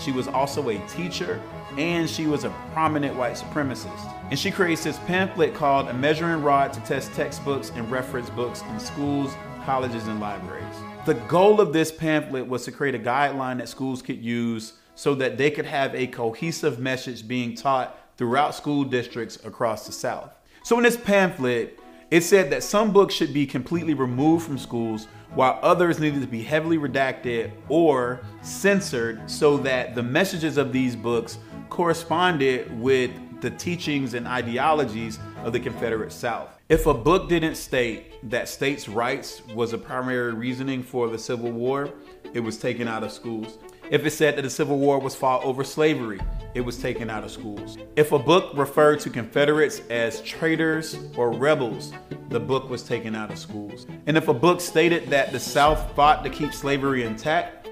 [0.00, 1.40] She was also a teacher
[1.76, 4.12] and she was a prominent white supremacist.
[4.30, 8.62] And she creates this pamphlet called A Measuring Rod to Test Textbooks and Reference Books
[8.62, 9.34] in Schools,
[9.64, 10.64] Colleges, and Libraries.
[11.06, 15.14] The goal of this pamphlet was to create a guideline that schools could use so
[15.16, 20.30] that they could have a cohesive message being taught throughout school districts across the South.
[20.62, 21.79] So in this pamphlet,
[22.10, 26.26] it said that some books should be completely removed from schools while others needed to
[26.26, 33.50] be heavily redacted or censored so that the messages of these books corresponded with the
[33.50, 36.58] teachings and ideologies of the Confederate South.
[36.68, 41.50] If a book didn't state that states' rights was a primary reasoning for the Civil
[41.50, 41.90] War,
[42.34, 43.58] it was taken out of schools.
[43.90, 46.20] If it said that the Civil War was fought over slavery,
[46.54, 47.76] it was taken out of schools.
[47.96, 51.92] If a book referred to Confederates as traitors or rebels,
[52.28, 53.88] the book was taken out of schools.
[54.06, 57.68] And if a book stated that the South fought to keep slavery intact,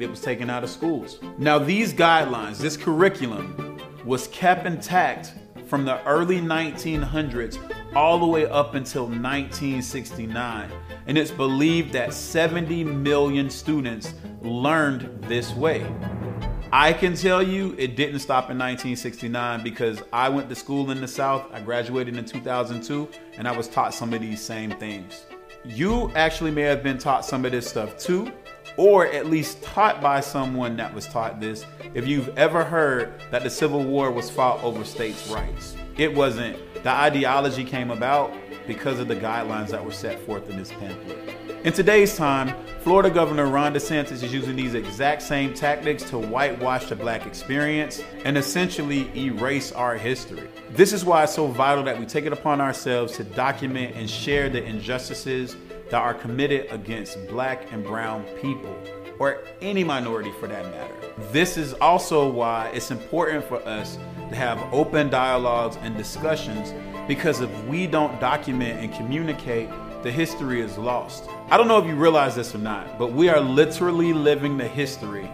[0.00, 1.20] it was taken out of schools.
[1.38, 5.34] Now, these guidelines, this curriculum, was kept intact
[5.66, 7.58] from the early 1900s
[7.94, 10.72] all the way up until 1969.
[11.10, 15.84] And it's believed that 70 million students learned this way.
[16.72, 21.00] I can tell you it didn't stop in 1969 because I went to school in
[21.00, 21.48] the South.
[21.52, 25.26] I graduated in 2002 and I was taught some of these same things.
[25.64, 28.30] You actually may have been taught some of this stuff too,
[28.76, 33.42] or at least taught by someone that was taught this if you've ever heard that
[33.42, 35.76] the Civil War was fought over states' rights.
[35.96, 36.56] It wasn't.
[36.84, 38.32] The ideology came about
[38.66, 41.18] because of the guidelines that were set forth in this pamphlet.
[41.64, 46.86] In today's time, Florida Governor Ron DeSantis is using these exact same tactics to whitewash
[46.86, 50.48] the black experience and essentially erase our history.
[50.70, 54.08] This is why it's so vital that we take it upon ourselves to document and
[54.08, 55.56] share the injustices
[55.90, 58.74] that are committed against black and brown people,
[59.18, 60.94] or any minority for that matter.
[61.32, 63.98] This is also why it's important for us
[64.30, 66.72] to have open dialogues and discussions
[67.10, 69.68] because if we don't document and communicate,
[70.04, 71.28] the history is lost.
[71.50, 74.68] I don't know if you realize this or not, but we are literally living the
[74.68, 75.28] history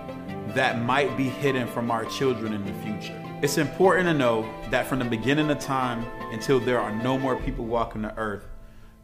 [0.54, 3.22] that might be hidden from our children in the future.
[3.42, 7.36] It's important to know that from the beginning of time until there are no more
[7.36, 8.46] people walking the earth,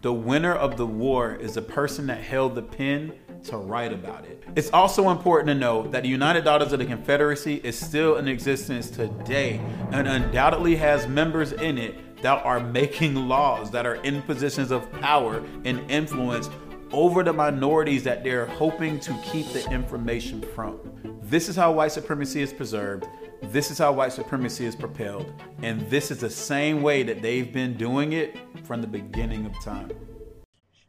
[0.00, 3.12] the winner of the war is the person that held the pen
[3.44, 4.44] to write about it.
[4.56, 8.28] It's also important to know that the United Daughters of the Confederacy is still in
[8.28, 9.60] existence today
[9.90, 14.90] and undoubtedly has members in it that are making laws, that are in positions of
[14.92, 16.48] power and influence
[16.92, 20.78] over the minorities that they're hoping to keep the information from.
[21.22, 23.06] This is how white supremacy is preserved.
[23.42, 25.32] This is how white supremacy is propelled.
[25.62, 29.52] And this is the same way that they've been doing it from the beginning of
[29.64, 29.90] time.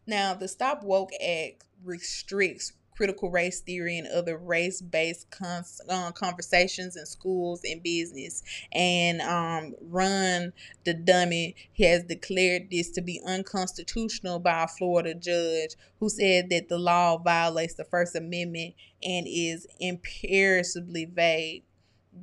[0.06, 6.96] Now, the Stop Woke Act restricts critical race theory and other race based uh, conversations
[6.96, 8.44] in schools and business.
[8.72, 10.54] And um, Ron
[10.86, 16.70] the Dummy has declared this to be unconstitutional by a Florida judge who said that
[16.70, 21.64] the law violates the First Amendment and is imperissibly vague.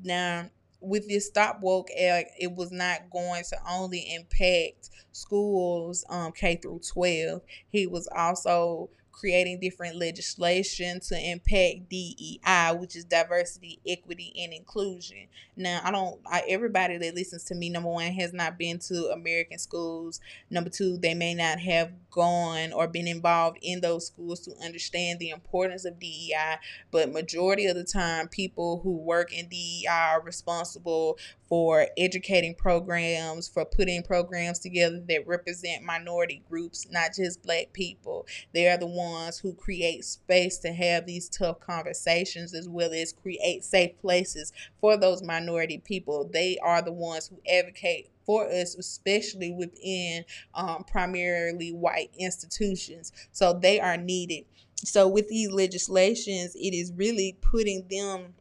[0.04, 0.50] Now,
[0.80, 6.56] with this Stop Woke Act, it was not going to only impact schools um, K
[6.56, 7.42] through 12.
[7.70, 8.88] He was also
[9.20, 15.26] creating different legislation to impact DEI, which is diversity, equity, and inclusion.
[15.56, 19.10] Now, I don't, I, everybody that listens to me, number one, has not been to
[19.12, 20.20] American schools.
[20.48, 25.18] Number two, they may not have gone or been involved in those schools to understand
[25.18, 26.56] the importance of DEI.
[26.90, 31.18] But majority of the time, people who work in DEI are responsible
[31.50, 38.24] for educating programs, for putting programs together that represent minority groups, not just black people.
[38.54, 43.12] They are the ones who create space to have these tough conversations as well as
[43.12, 46.30] create safe places for those minority people.
[46.32, 50.24] They are the ones who advocate for us, especially within
[50.54, 53.10] um, primarily white institutions.
[53.32, 54.44] So they are needed.
[54.84, 58.34] So with these legislations, it is really putting them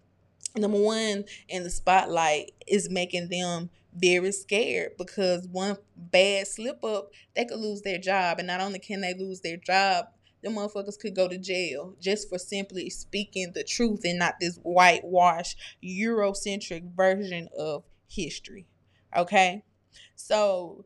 [0.55, 7.11] number one in the spotlight is making them very scared because one bad slip up,
[7.35, 8.39] they could lose their job.
[8.39, 10.05] And not only can they lose their job,
[10.41, 14.57] the motherfuckers could go to jail just for simply speaking the truth and not this
[14.63, 18.65] whitewash Eurocentric version of history.
[19.15, 19.63] Okay?
[20.15, 20.85] So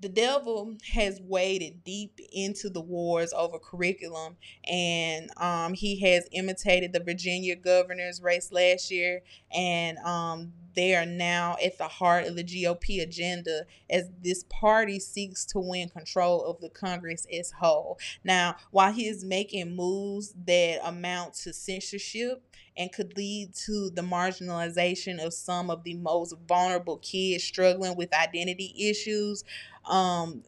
[0.00, 4.36] the devil has waded deep into the wars over curriculum
[4.68, 9.22] and um, he has imitated the virginia governor's race last year
[9.54, 14.98] and um, they are now at the heart of the gop agenda as this party
[15.00, 17.98] seeks to win control of the congress as whole.
[18.24, 22.42] Now while he is making moves that amount to censorship
[22.76, 28.14] and could lead to the marginalization of some of the most vulnerable kids struggling with
[28.14, 29.44] identity issues
[29.86, 30.42] um,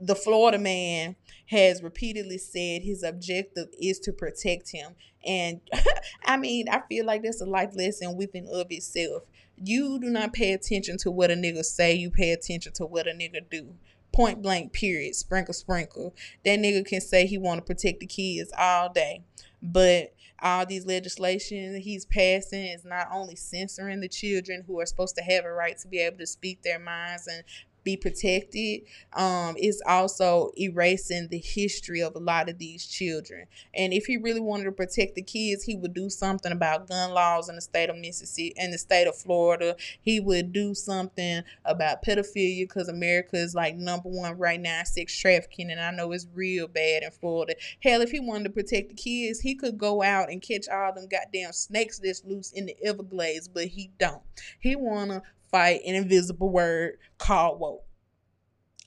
[0.00, 1.16] the Florida man
[1.46, 4.94] has repeatedly said his objective is to protect him.
[5.24, 5.60] And
[6.24, 9.22] I mean, I feel like that's a life lesson within of itself.
[9.56, 13.06] You do not pay attention to what a nigga say, you pay attention to what
[13.06, 13.74] a nigga do.
[14.12, 15.14] Point blank, period.
[15.14, 16.14] Sprinkle, sprinkle.
[16.44, 19.22] That nigga can say he want to protect the kids all day.
[19.62, 25.14] But all these legislation he's passing is not only censoring the children who are supposed
[25.16, 27.44] to have a right to be able to speak their minds and
[27.84, 33.46] be protected um, is also erasing the history of a lot of these children.
[33.74, 37.12] And if he really wanted to protect the kids, he would do something about gun
[37.12, 39.76] laws in the state of Mississippi, in the state of Florida.
[40.00, 45.16] He would do something about pedophilia because America is like number one right now sex
[45.16, 47.54] trafficking, and I know it's real bad in Florida.
[47.82, 50.92] Hell, if he wanted to protect the kids, he could go out and catch all
[50.92, 54.22] them goddamn snakes that's loose in the Everglades, but he don't.
[54.60, 55.22] He wanna
[55.52, 57.84] fight an invisible word called woke.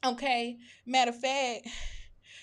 [0.05, 1.67] Okay, matter of fact,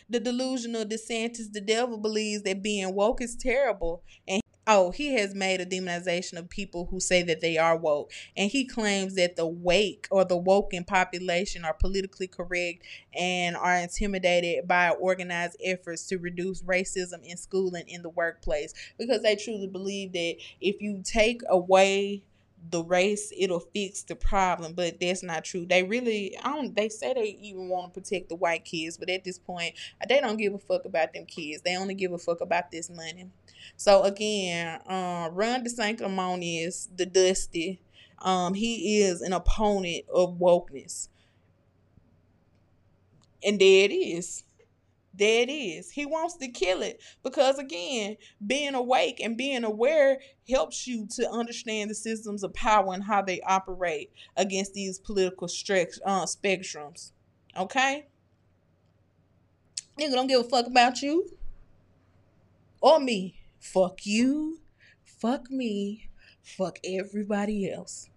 [0.09, 5.35] the delusional DeSantis, the devil believes that being woke is terrible, and oh, he has
[5.35, 9.37] made a demonization of people who say that they are woke, and he claims that
[9.37, 12.85] the wake or the woken population are politically correct
[13.19, 18.73] and are intimidated by organized efforts to reduce racism in school and in the workplace.
[18.99, 22.23] Because they truly believe that if you take away
[22.71, 25.67] the race it'll fix the problem but that's not true.
[25.67, 29.11] They really i don't they say they even want to protect the white kids but
[29.11, 29.75] at this point
[30.09, 31.63] they don't give a fuck about them kids.
[31.63, 33.31] They only give a fuck about this money.
[33.77, 37.81] So again uh Ron DeSanctimonious the dusty
[38.21, 41.09] um he is an opponent of wokeness.
[43.45, 44.45] And there it is
[45.15, 45.91] there it is.
[45.91, 51.31] He wants to kill it because, again, being awake and being aware helps you to
[51.31, 57.13] understand the systems of power and how they operate against these political stretch, uh, spectrums.
[57.57, 58.07] Okay?
[59.99, 61.29] Nigga don't give a fuck about you
[62.81, 63.35] or me.
[63.61, 64.61] Fuck you.
[65.05, 66.09] Fuck me.
[66.43, 68.09] Fuck everybody else.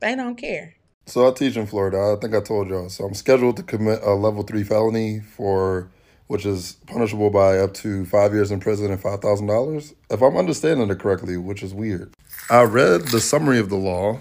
[0.00, 0.76] They don't care.
[1.06, 1.98] So I teach in Florida.
[1.98, 2.88] I think I told y'all.
[2.88, 5.90] So I'm scheduled to commit a level three felony for
[6.26, 9.94] which is punishable by up to five years in prison and five thousand dollars.
[10.10, 12.12] If I'm understanding it correctly, which is weird.
[12.50, 14.20] I read the summary of the law.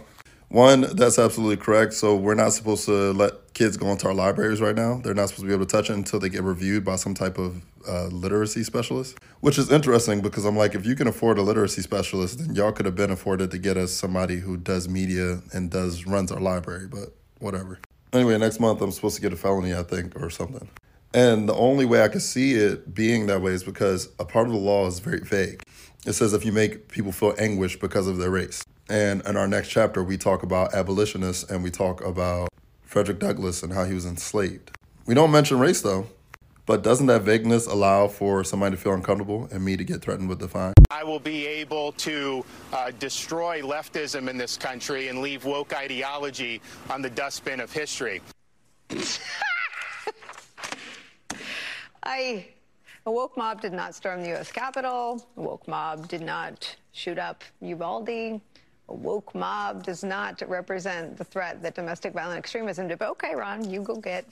[0.49, 1.93] One, that's absolutely correct.
[1.93, 5.01] So we're not supposed to let kids go into our libraries right now.
[5.03, 7.15] They're not supposed to be able to touch it until they get reviewed by some
[7.15, 11.39] type of uh, literacy specialist, which is interesting because I'm like, if you can afford
[11.39, 14.87] a literacy specialist, then y'all could have been afforded to get us somebody who does
[14.87, 17.79] media and does runs our library, but whatever.
[18.13, 20.69] Anyway, next month I'm supposed to get a felony, I think, or something.
[21.13, 24.47] And the only way I can see it being that way is because a part
[24.47, 25.61] of the law is very vague.
[26.05, 28.63] It says if you make people feel anguish because of their race.
[28.89, 32.49] And in our next chapter, we talk about abolitionists and we talk about
[32.81, 34.71] Frederick Douglass and how he was enslaved.
[35.05, 36.07] We don't mention race though,
[36.65, 40.29] but doesn't that vagueness allow for somebody to feel uncomfortable and me to get threatened
[40.29, 40.73] with the fine?
[40.89, 46.61] I will be able to uh, destroy leftism in this country and leave woke ideology
[46.89, 48.21] on the dustbin of history.
[52.05, 52.47] I,
[53.05, 54.51] a woke mob did not storm the U.S.
[54.51, 55.25] Capitol.
[55.37, 58.41] A woke mob did not shoot up Uvalde.
[58.89, 62.99] A woke mob does not represent the threat that domestic violent extremism did.
[62.99, 64.25] But okay, Ron, you go get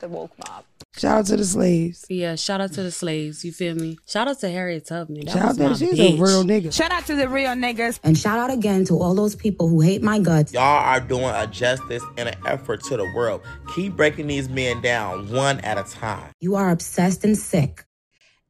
[0.00, 0.64] the woke mob.
[0.96, 2.04] Shout out to the slaves.
[2.08, 3.44] Yeah, shout out to the slaves.
[3.44, 3.98] You feel me?
[4.06, 5.24] Shout out to Harriet Tubman.
[5.24, 6.18] That Shout out to my she's bitch.
[6.18, 6.72] a real nigga.
[6.72, 7.98] Shout out to the real niggas.
[8.04, 10.52] And shout out again to all those people who hate my guts.
[10.52, 13.42] Y'all are doing a justice and an effort to the world.
[13.74, 16.30] Keep breaking these men down one at a time.
[16.40, 17.84] You are obsessed and sick.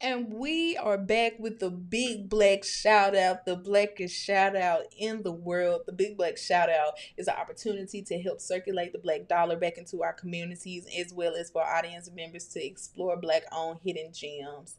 [0.04, 5.22] And we are back with the big black shout out, the blackest shout out in
[5.22, 5.84] the world.
[5.86, 9.78] The big black shout out is an opportunity to help circulate the black dollar back
[9.78, 14.76] into our communities as well as for audience members to explore black owned hidden gems.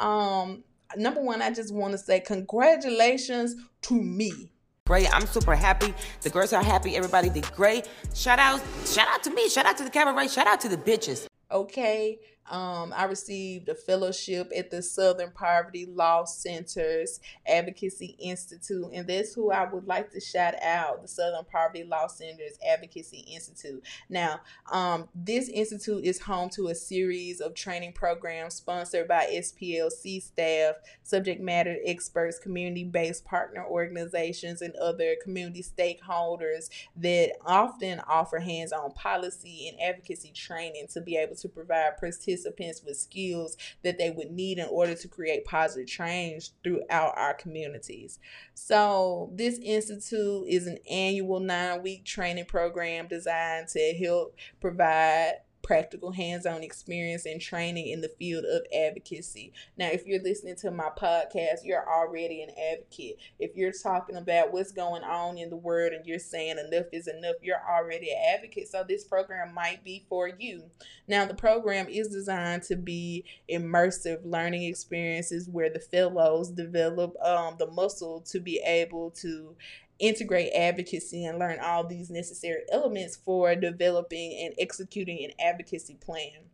[0.00, 0.64] Um
[0.96, 4.52] number one, I just want to say congratulations to me.
[4.86, 5.14] Great.
[5.14, 5.92] I'm super happy.
[6.22, 6.96] The girls are happy.
[6.96, 7.90] Everybody did great.
[8.14, 9.50] Shout out, shout out to me.
[9.50, 10.28] Shout out to the cabaret.
[10.28, 11.26] Shout out to the bitches.
[11.50, 12.18] Okay.
[12.50, 19.32] Um, I received a fellowship at the Southern Poverty Law Center's Advocacy Institute, and that's
[19.32, 23.82] who I would like to shout out the Southern Poverty Law Center's Advocacy Institute.
[24.08, 24.40] Now,
[24.70, 30.74] um, this institute is home to a series of training programs sponsored by SPLC staff,
[31.04, 38.72] subject matter experts, community based partner organizations, and other community stakeholders that often offer hands
[38.72, 41.96] on policy and advocacy training to be able to provide
[42.32, 47.34] participants with skills that they would need in order to create positive change throughout our
[47.34, 48.18] communities.
[48.54, 56.12] So, this institute is an annual nine week training program designed to help provide practical
[56.12, 59.52] hands-on experience and training in the field of advocacy.
[59.76, 63.18] Now, if you're listening to my podcast, you're already an advocate.
[63.38, 67.06] If you're talking about what's going on in the world and you're saying enough is
[67.06, 68.68] enough, you're already an advocate.
[68.68, 70.64] So this program might be for you.
[71.08, 77.56] Now, the program is designed to be immersive learning experiences where the fellows develop um,
[77.58, 79.54] the muscle to be able to
[80.02, 86.50] integrate advocacy and learn all these necessary elements for developing and executing an advocacy plan.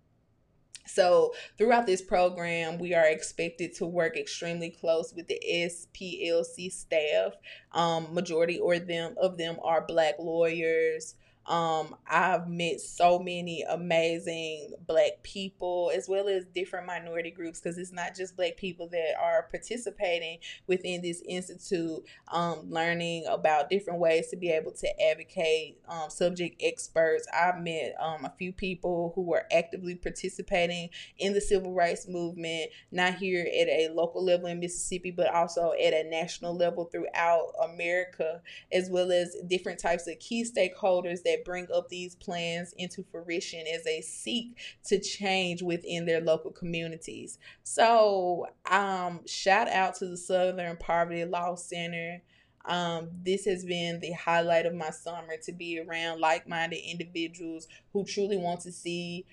[0.86, 7.34] So, throughout this program, we are expected to work extremely close with the SPLC staff.
[7.72, 11.14] Um, majority or them of them are black lawyers.
[11.48, 17.78] Um, I've met so many amazing black people as well as different minority groups because
[17.78, 23.98] it's not just black people that are participating within this institute, um, learning about different
[23.98, 27.26] ways to be able to advocate, um, subject experts.
[27.32, 32.70] I've met um, a few people who are actively participating in the civil rights movement,
[32.92, 37.52] not here at a local level in Mississippi, but also at a national level throughout
[37.64, 43.04] America, as well as different types of key stakeholders that bring up these plans into
[43.10, 47.38] fruition as they seek to change within their local communities.
[47.62, 52.22] So, um, shout out to the Southern Poverty Law Center.
[52.64, 57.66] Um, this has been the highlight of my summer to be around like minded individuals
[57.92, 59.24] who truly want to see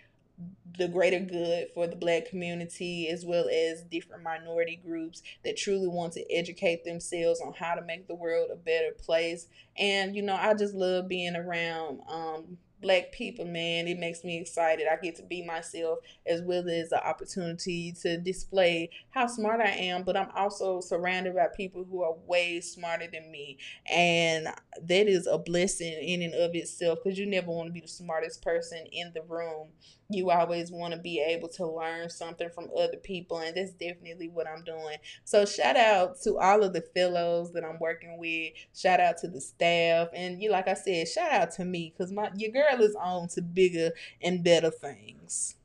[0.78, 5.88] the greater good for the black community as well as different minority groups that truly
[5.88, 9.48] want to educate themselves on how to make the world a better place.
[9.78, 13.88] And you know i just love being around um black people man.
[13.88, 14.86] It makes me excited.
[14.92, 19.70] I get to be myself as well as the opportunity to display how smart i
[19.70, 23.58] am but i'm also surrounded by people who are way smarter than me.
[23.92, 24.48] And
[24.82, 27.88] that is a blessing in and of itself because you never want to be the
[27.88, 29.70] smartest person in the room
[30.10, 34.30] you always want to be able to learn something from other people and that's definitely
[34.30, 34.98] what i'm doing.
[35.24, 38.54] So shout out to all of the fellows that i'm working with.
[38.76, 40.10] Shout out to the staff.
[40.14, 43.28] And you like i said shout out to me because my your girl is on
[43.30, 43.92] to bigger
[44.22, 45.56] and better things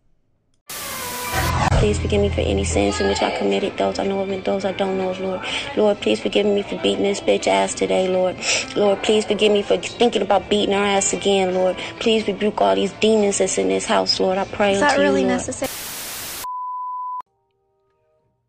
[1.81, 4.45] please forgive me for any sins in which I committed, those I know of and
[4.45, 5.41] those I don't know of, Lord.
[5.79, 8.37] Lord, please forgive me for beating this bitch ass today, Lord.
[8.77, 11.79] Lord, please forgive me for thinking about beating her ass again, Lord.
[11.99, 14.37] Please rebuke all these demons that's in this house, Lord.
[14.37, 15.39] I pray Is unto that really you, Lord.
[15.39, 15.71] necessary?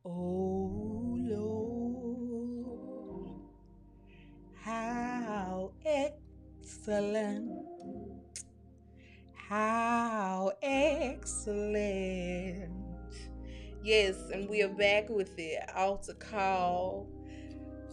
[0.05, 1.17] Oh,
[4.63, 7.49] how excellent.
[9.47, 12.70] How excellent.
[13.83, 17.07] Yes, and we are back with the altar call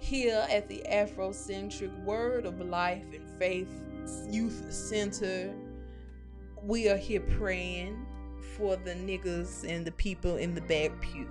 [0.01, 3.71] here at the Afrocentric Word of Life and Faith
[4.29, 5.55] Youth Center.
[6.63, 8.05] We are here praying
[8.55, 11.27] for the niggas and the people in the back pew.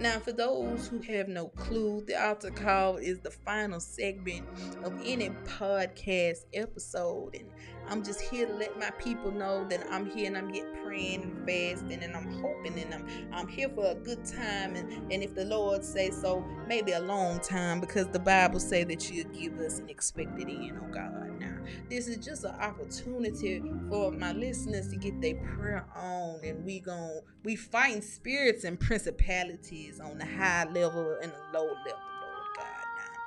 [0.00, 4.44] Now, for those who have no clue, the altar call is the final segment
[4.82, 7.36] of any podcast episode.
[7.36, 7.48] And
[7.88, 11.22] I'm just here to let my people know that I'm here and I'm yet praying
[11.22, 15.22] and fasting and I'm hoping and I'm I'm here for a good time and, and
[15.22, 19.28] if the Lord say so, maybe a long time because the Bible say that you'll
[19.30, 21.40] give us an expected end, oh God.
[21.40, 21.56] Now,
[21.88, 26.80] this is just an opportunity for my listeners to get their prayer on and we
[26.80, 32.56] gon' we fighting spirits and principalities on the high level and the low level, Lord
[32.56, 32.78] God.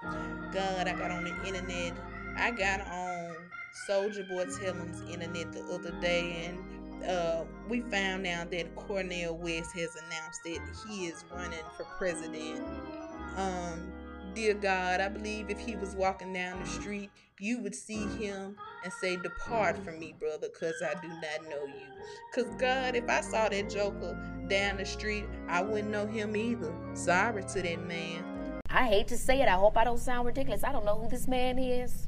[0.03, 1.93] Now, God, I got on the internet.
[2.37, 3.30] I got on
[3.73, 9.37] Soulja Boy Tell 'Em's internet the other day, and uh, we found out that Cornel
[9.37, 12.61] West has announced that he is running for president.
[13.37, 13.91] Um,
[14.33, 17.09] dear God, I believe if he was walking down the street,
[17.39, 21.65] you would see him and say, Depart from me, brother, because I do not know
[21.65, 21.87] you.
[22.31, 24.15] Because, God, if I saw that joker
[24.47, 26.73] down the street, I wouldn't know him either.
[26.93, 28.59] Sorry to that man.
[28.69, 29.47] I hate to say it.
[29.47, 30.63] I hope I don't sound ridiculous.
[30.63, 32.07] I don't know who this man is.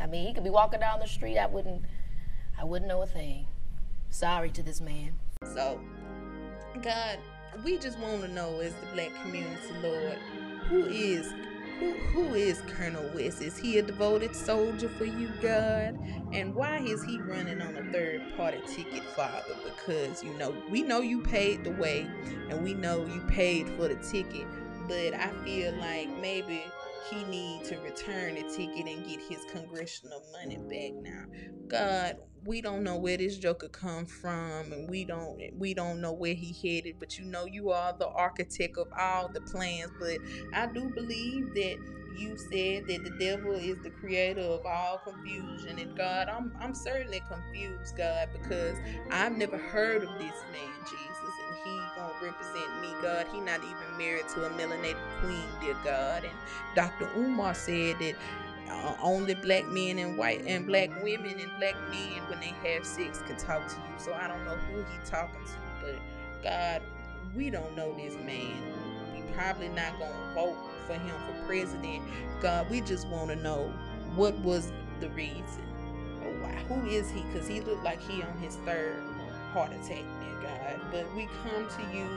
[0.00, 1.38] I mean, he could be walking down the street.
[1.38, 1.82] I wouldn't.
[2.58, 3.46] I wouldn't know a thing.
[4.10, 5.14] Sorry to this man.
[5.54, 5.80] So,
[6.82, 7.18] God,
[7.64, 10.18] we just want to know as the black community, Lord,
[10.68, 11.32] who is
[11.78, 13.42] who who is Colonel West?
[13.42, 15.98] Is he a devoted soldier for you, God?
[16.32, 19.56] And why is he running on a third party ticket, Father?
[19.64, 22.06] Because you know we know you paid the way,
[22.48, 24.46] and we know you paid for the ticket.
[24.88, 26.64] But I feel like maybe
[27.12, 31.24] he need to return the ticket and get his congressional money back now.
[31.68, 36.12] God, we don't know where this joker come from and we don't we don't know
[36.12, 40.18] where he headed but you know you are the architect of all the plans but
[40.54, 41.76] i do believe that
[42.18, 46.74] you said that the devil is the creator of all confusion and god i'm i'm
[46.74, 48.76] certainly confused god because
[49.10, 51.21] i've never heard of this man jesus
[51.64, 56.24] he gonna represent me god he not even married to a melanated queen dear god
[56.24, 56.34] and
[56.74, 58.14] dr umar said that
[58.72, 62.86] uh, only black men and white and black women and black men when they have
[62.86, 63.98] sex can talk to you.
[63.98, 65.52] So I don't know who he talking to,
[65.82, 66.82] but God,
[67.34, 68.56] we don't know this man.
[69.14, 70.56] We probably not gonna vote
[70.86, 72.02] for him for president.
[72.40, 73.72] God, we just want to know
[74.14, 75.62] what was the reason.
[76.68, 77.22] Who is he?
[77.34, 79.02] Cause he looked like he on his third
[79.52, 80.80] heart attack, dear God.
[80.90, 82.08] But we come to you,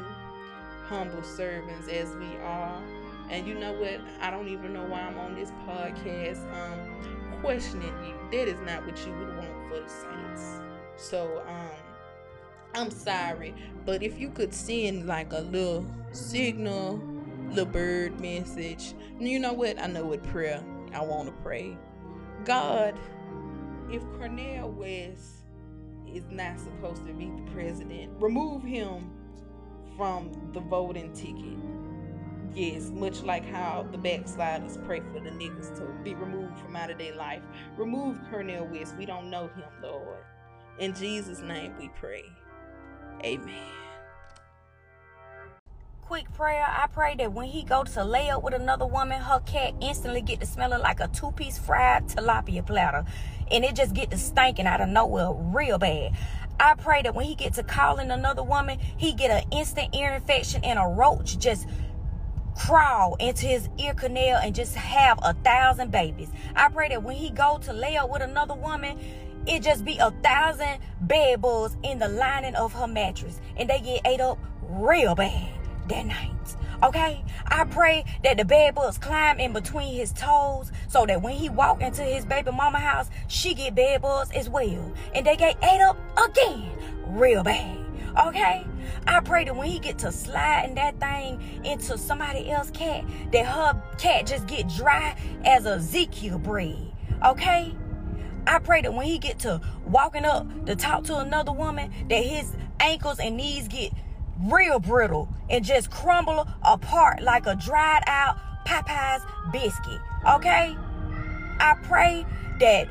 [0.88, 2.82] humble servants as we are.
[3.30, 4.00] And you know what?
[4.22, 8.16] I don't even know why I'm on this podcast um questioning you.
[8.32, 10.60] That is not what you would want for the saints.
[10.96, 11.70] So um
[12.74, 13.56] I'm sorry,
[13.86, 17.02] but if you could send like a little signal,
[17.50, 18.94] little bird message.
[19.20, 19.82] You know what?
[19.82, 20.64] I know what prayer
[20.94, 21.78] I want to pray.
[22.44, 22.96] God,
[23.90, 25.35] if Cornel West
[26.16, 29.12] is not supposed to be the president, remove him
[29.98, 31.60] from the voting ticket.
[32.54, 36.90] Yes, much like how the backsliders pray for the niggas to be removed from out
[36.90, 37.42] of their life.
[37.76, 38.96] Remove Cornel West.
[38.98, 40.24] We don't know him, Lord.
[40.80, 42.24] In Jesus' name we pray.
[43.26, 43.85] Amen.
[46.06, 46.64] Quick prayer.
[46.64, 50.22] I pray that when he go to lay up with another woman, her cat instantly
[50.22, 53.06] get to smelling like a two-piece fried tilapia platter.
[53.50, 56.16] And it just get to stinking out of nowhere real bad.
[56.60, 60.14] I pray that when he get to calling another woman, he get an instant ear
[60.14, 61.68] infection and a roach just
[62.56, 66.30] crawl into his ear canal and just have a thousand babies.
[66.56, 69.00] I pray that when he go to lay up with another woman,
[69.48, 73.80] it just be a thousand bed bugs in the lining of her mattress and they
[73.80, 74.38] get ate up
[74.70, 76.32] real bad that night.
[76.84, 77.24] Okay?
[77.48, 81.50] I pray that the bed bugs climb in between his toes so that when he
[81.50, 84.94] walk into his baby mama house, she get bed bugs as well.
[85.14, 86.70] And they get ate up again
[87.08, 87.78] real bad.
[88.28, 88.66] Okay?
[89.08, 93.46] I pray that when he get to sliding that thing into somebody else's cat, that
[93.46, 96.92] her cat just get dry as a Ezekiel bread.
[97.26, 97.76] Okay?
[98.48, 102.24] I pray that when he get to walking up to talk to another woman, that
[102.24, 103.92] his ankles and knees get
[104.44, 110.02] real brittle and just crumble apart like a dried out Popeye's biscuit.
[110.28, 110.76] Okay?
[111.60, 112.26] I pray
[112.60, 112.88] that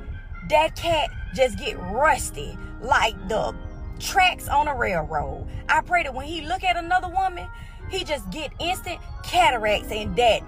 [0.49, 3.55] that cat just get rusty like the
[3.99, 5.47] tracks on a railroad.
[5.69, 7.49] I pray that when he look at another woman,
[7.91, 10.43] he just get instant cataracts and that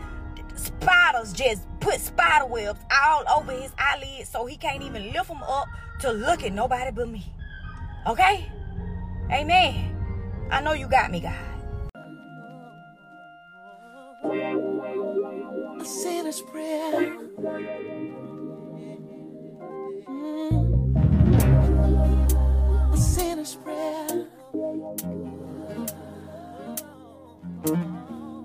[0.55, 5.43] spiders just put spider webs all over his eyelids so he can't even lift them
[5.43, 5.69] up
[6.01, 7.27] to look at nobody but me.
[8.07, 8.51] Okay?
[9.31, 9.96] Amen.
[10.51, 11.35] I know you got me, God.
[15.81, 17.17] A sinner's prayer.
[20.09, 20.87] Mm.
[22.93, 24.27] A sinner's prayer.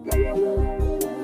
[0.03, 1.20] A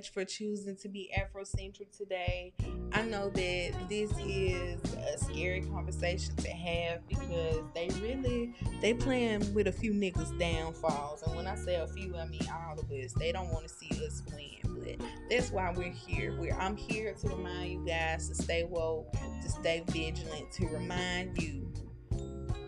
[0.00, 2.54] much for choosing to be Afrocentric today.
[2.92, 9.52] I know that this is a scary conversation to have because they really they playing
[9.52, 12.90] with a few niggas downfalls, and when I say a few, I mean all of
[12.90, 13.12] us.
[13.12, 16.34] They don't want to see us win, but that's why we're here.
[16.40, 21.42] We're I'm here to remind you guys to stay woke, to stay vigilant, to remind
[21.42, 21.69] you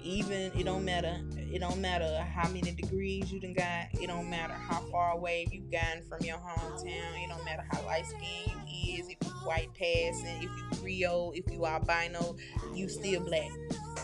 [0.02, 4.28] even it don't matter it don't matter how many degrees you done got it don't
[4.28, 8.60] matter how far away you've gotten from your hometown it don't matter how light skinned
[8.68, 12.36] you is if you white passing if you creole if you albino
[12.74, 13.50] you still black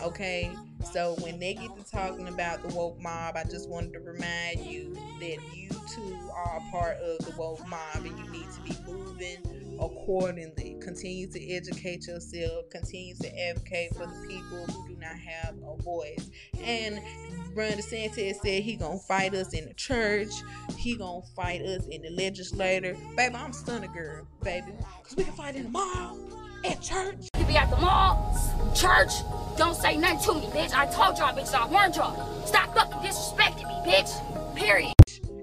[0.01, 0.49] okay?
[0.93, 4.59] So when they get to talking about the woke mob i just wanted to remind
[4.61, 8.61] you that you too are a part of the woke mob and you need to
[8.61, 10.77] be moving accordingly.
[10.81, 12.69] Continue to educate yourself.
[12.69, 16.29] Continue to advocate for the people who do not have a voice.
[16.63, 16.99] And
[17.55, 20.31] Ron DeSantis said he gonna fight us in the church.
[20.77, 22.95] He gonna fight us in the legislature.
[23.15, 24.73] Baby, I'm stunner girl, baby.
[25.03, 26.17] Cause we can fight in the mall,
[26.65, 27.29] at church.
[27.37, 28.35] You be at the mall,
[28.75, 29.11] church.
[29.57, 30.73] Don't say nothing to me, bitch.
[30.73, 31.53] I told y'all, bitch.
[31.53, 32.45] I warned y'all.
[32.45, 34.55] Stop fucking disrespecting me, bitch.
[34.55, 34.93] Period.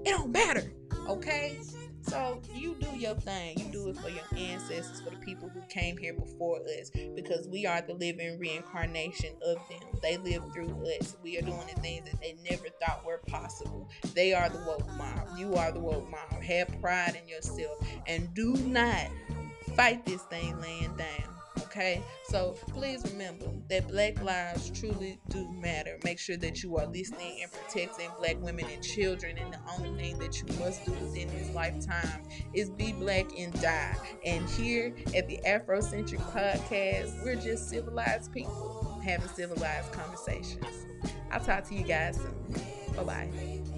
[0.05, 0.71] It don't matter,
[1.07, 1.59] okay?
[2.07, 3.59] So you do your thing.
[3.59, 7.47] You do it for your ancestors, for the people who came here before us, because
[7.47, 9.99] we are the living reincarnation of them.
[10.01, 11.17] They live through us.
[11.21, 13.89] We are doing the things that they never thought were possible.
[14.13, 15.37] They are the woke mob.
[15.37, 16.41] You are the woke mob.
[16.41, 19.09] Have pride in yourself and do not
[19.75, 21.36] fight this thing laying down.
[21.77, 25.99] Okay, so please remember that black lives truly do matter.
[26.03, 29.37] Make sure that you are listening and protecting black women and children.
[29.37, 33.53] And the only thing that you must do within this lifetime is be black and
[33.61, 33.95] die.
[34.25, 40.87] And here at the Afrocentric Podcast, we're just civilized people having civilized conversations.
[41.29, 42.55] I'll talk to you guys soon.
[42.95, 43.76] Bye bye.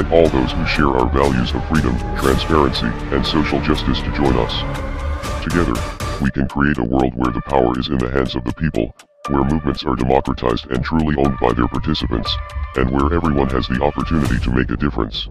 [0.00, 4.34] Invite all those who share our values of freedom, transparency, and social justice to join
[4.36, 5.42] us.
[5.42, 5.74] Together,
[6.22, 8.94] we can create a world where the power is in the hands of the people,
[9.28, 12.34] where movements are democratized and truly owned by their participants,
[12.76, 15.28] and where everyone has the opportunity to make a difference.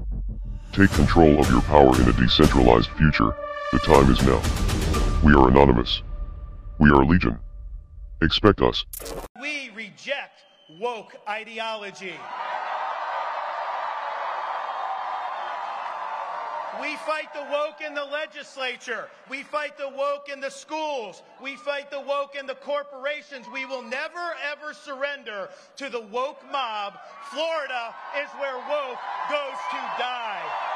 [0.71, 3.35] Take control of your power in a decentralized future,
[3.71, 4.41] the time is now.
[5.23, 6.01] We are anonymous.
[6.79, 7.39] We are legion.
[8.21, 8.85] Expect us.
[9.41, 10.43] We reject
[10.79, 12.13] woke ideology.
[16.79, 19.09] We fight the woke in the legislature.
[19.29, 21.23] We fight the woke in the schools.
[21.43, 23.47] We fight the woke in the corporations.
[23.51, 26.93] We will never ever surrender to the woke mob.
[27.31, 28.97] Florida is where woke
[29.29, 30.69] goes to die.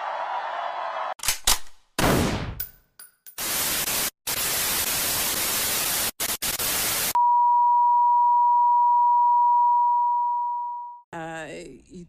[11.14, 11.48] Uh,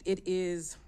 [0.05, 0.79] it is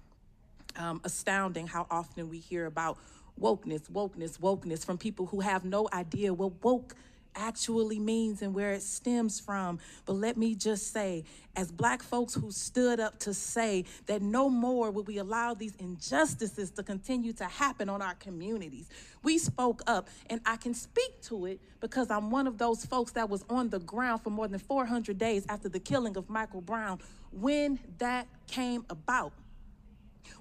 [0.77, 2.97] um, astounding how often we hear about
[3.39, 6.95] wokeness, wokeness, wokeness from people who have no idea what woke
[7.37, 9.79] actually means and where it stems from.
[10.05, 11.23] But let me just say,
[11.55, 15.75] as black folks who stood up to say that no more will we allow these
[15.75, 18.89] injustices to continue to happen on our communities,
[19.23, 23.11] we spoke up, and I can speak to it because I'm one of those folks
[23.13, 26.61] that was on the ground for more than 400 days after the killing of Michael
[26.61, 26.99] Brown
[27.31, 29.33] when that came about.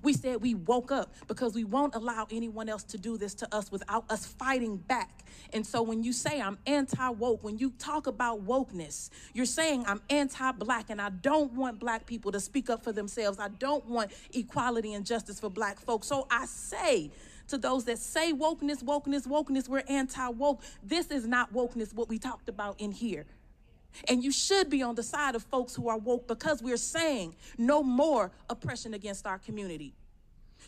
[0.03, 3.55] We said we woke up because we won't allow anyone else to do this to
[3.55, 5.25] us without us fighting back.
[5.53, 9.85] And so when you say I'm anti woke, when you talk about wokeness, you're saying
[9.87, 13.39] I'm anti black and I don't want black people to speak up for themselves.
[13.39, 16.07] I don't want equality and justice for black folks.
[16.07, 17.11] So I say,
[17.49, 20.63] to those that say wokeness, wokeness, wokeness, we're anti woke.
[20.83, 23.27] This is not wokeness, what we talked about in here.
[24.09, 27.35] And you should be on the side of folks who are woke because we're saying
[27.59, 29.95] no more oppression against our community.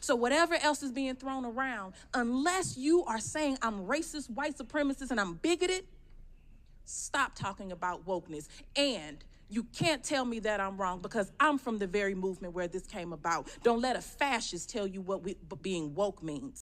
[0.00, 5.10] So, whatever else is being thrown around, unless you are saying I'm racist, white supremacist,
[5.10, 5.84] and I'm bigoted,
[6.84, 8.48] stop talking about wokeness.
[8.76, 12.68] And you can't tell me that I'm wrong because I'm from the very movement where
[12.68, 13.48] this came about.
[13.62, 16.56] Don't let a fascist tell you what we, being woke means.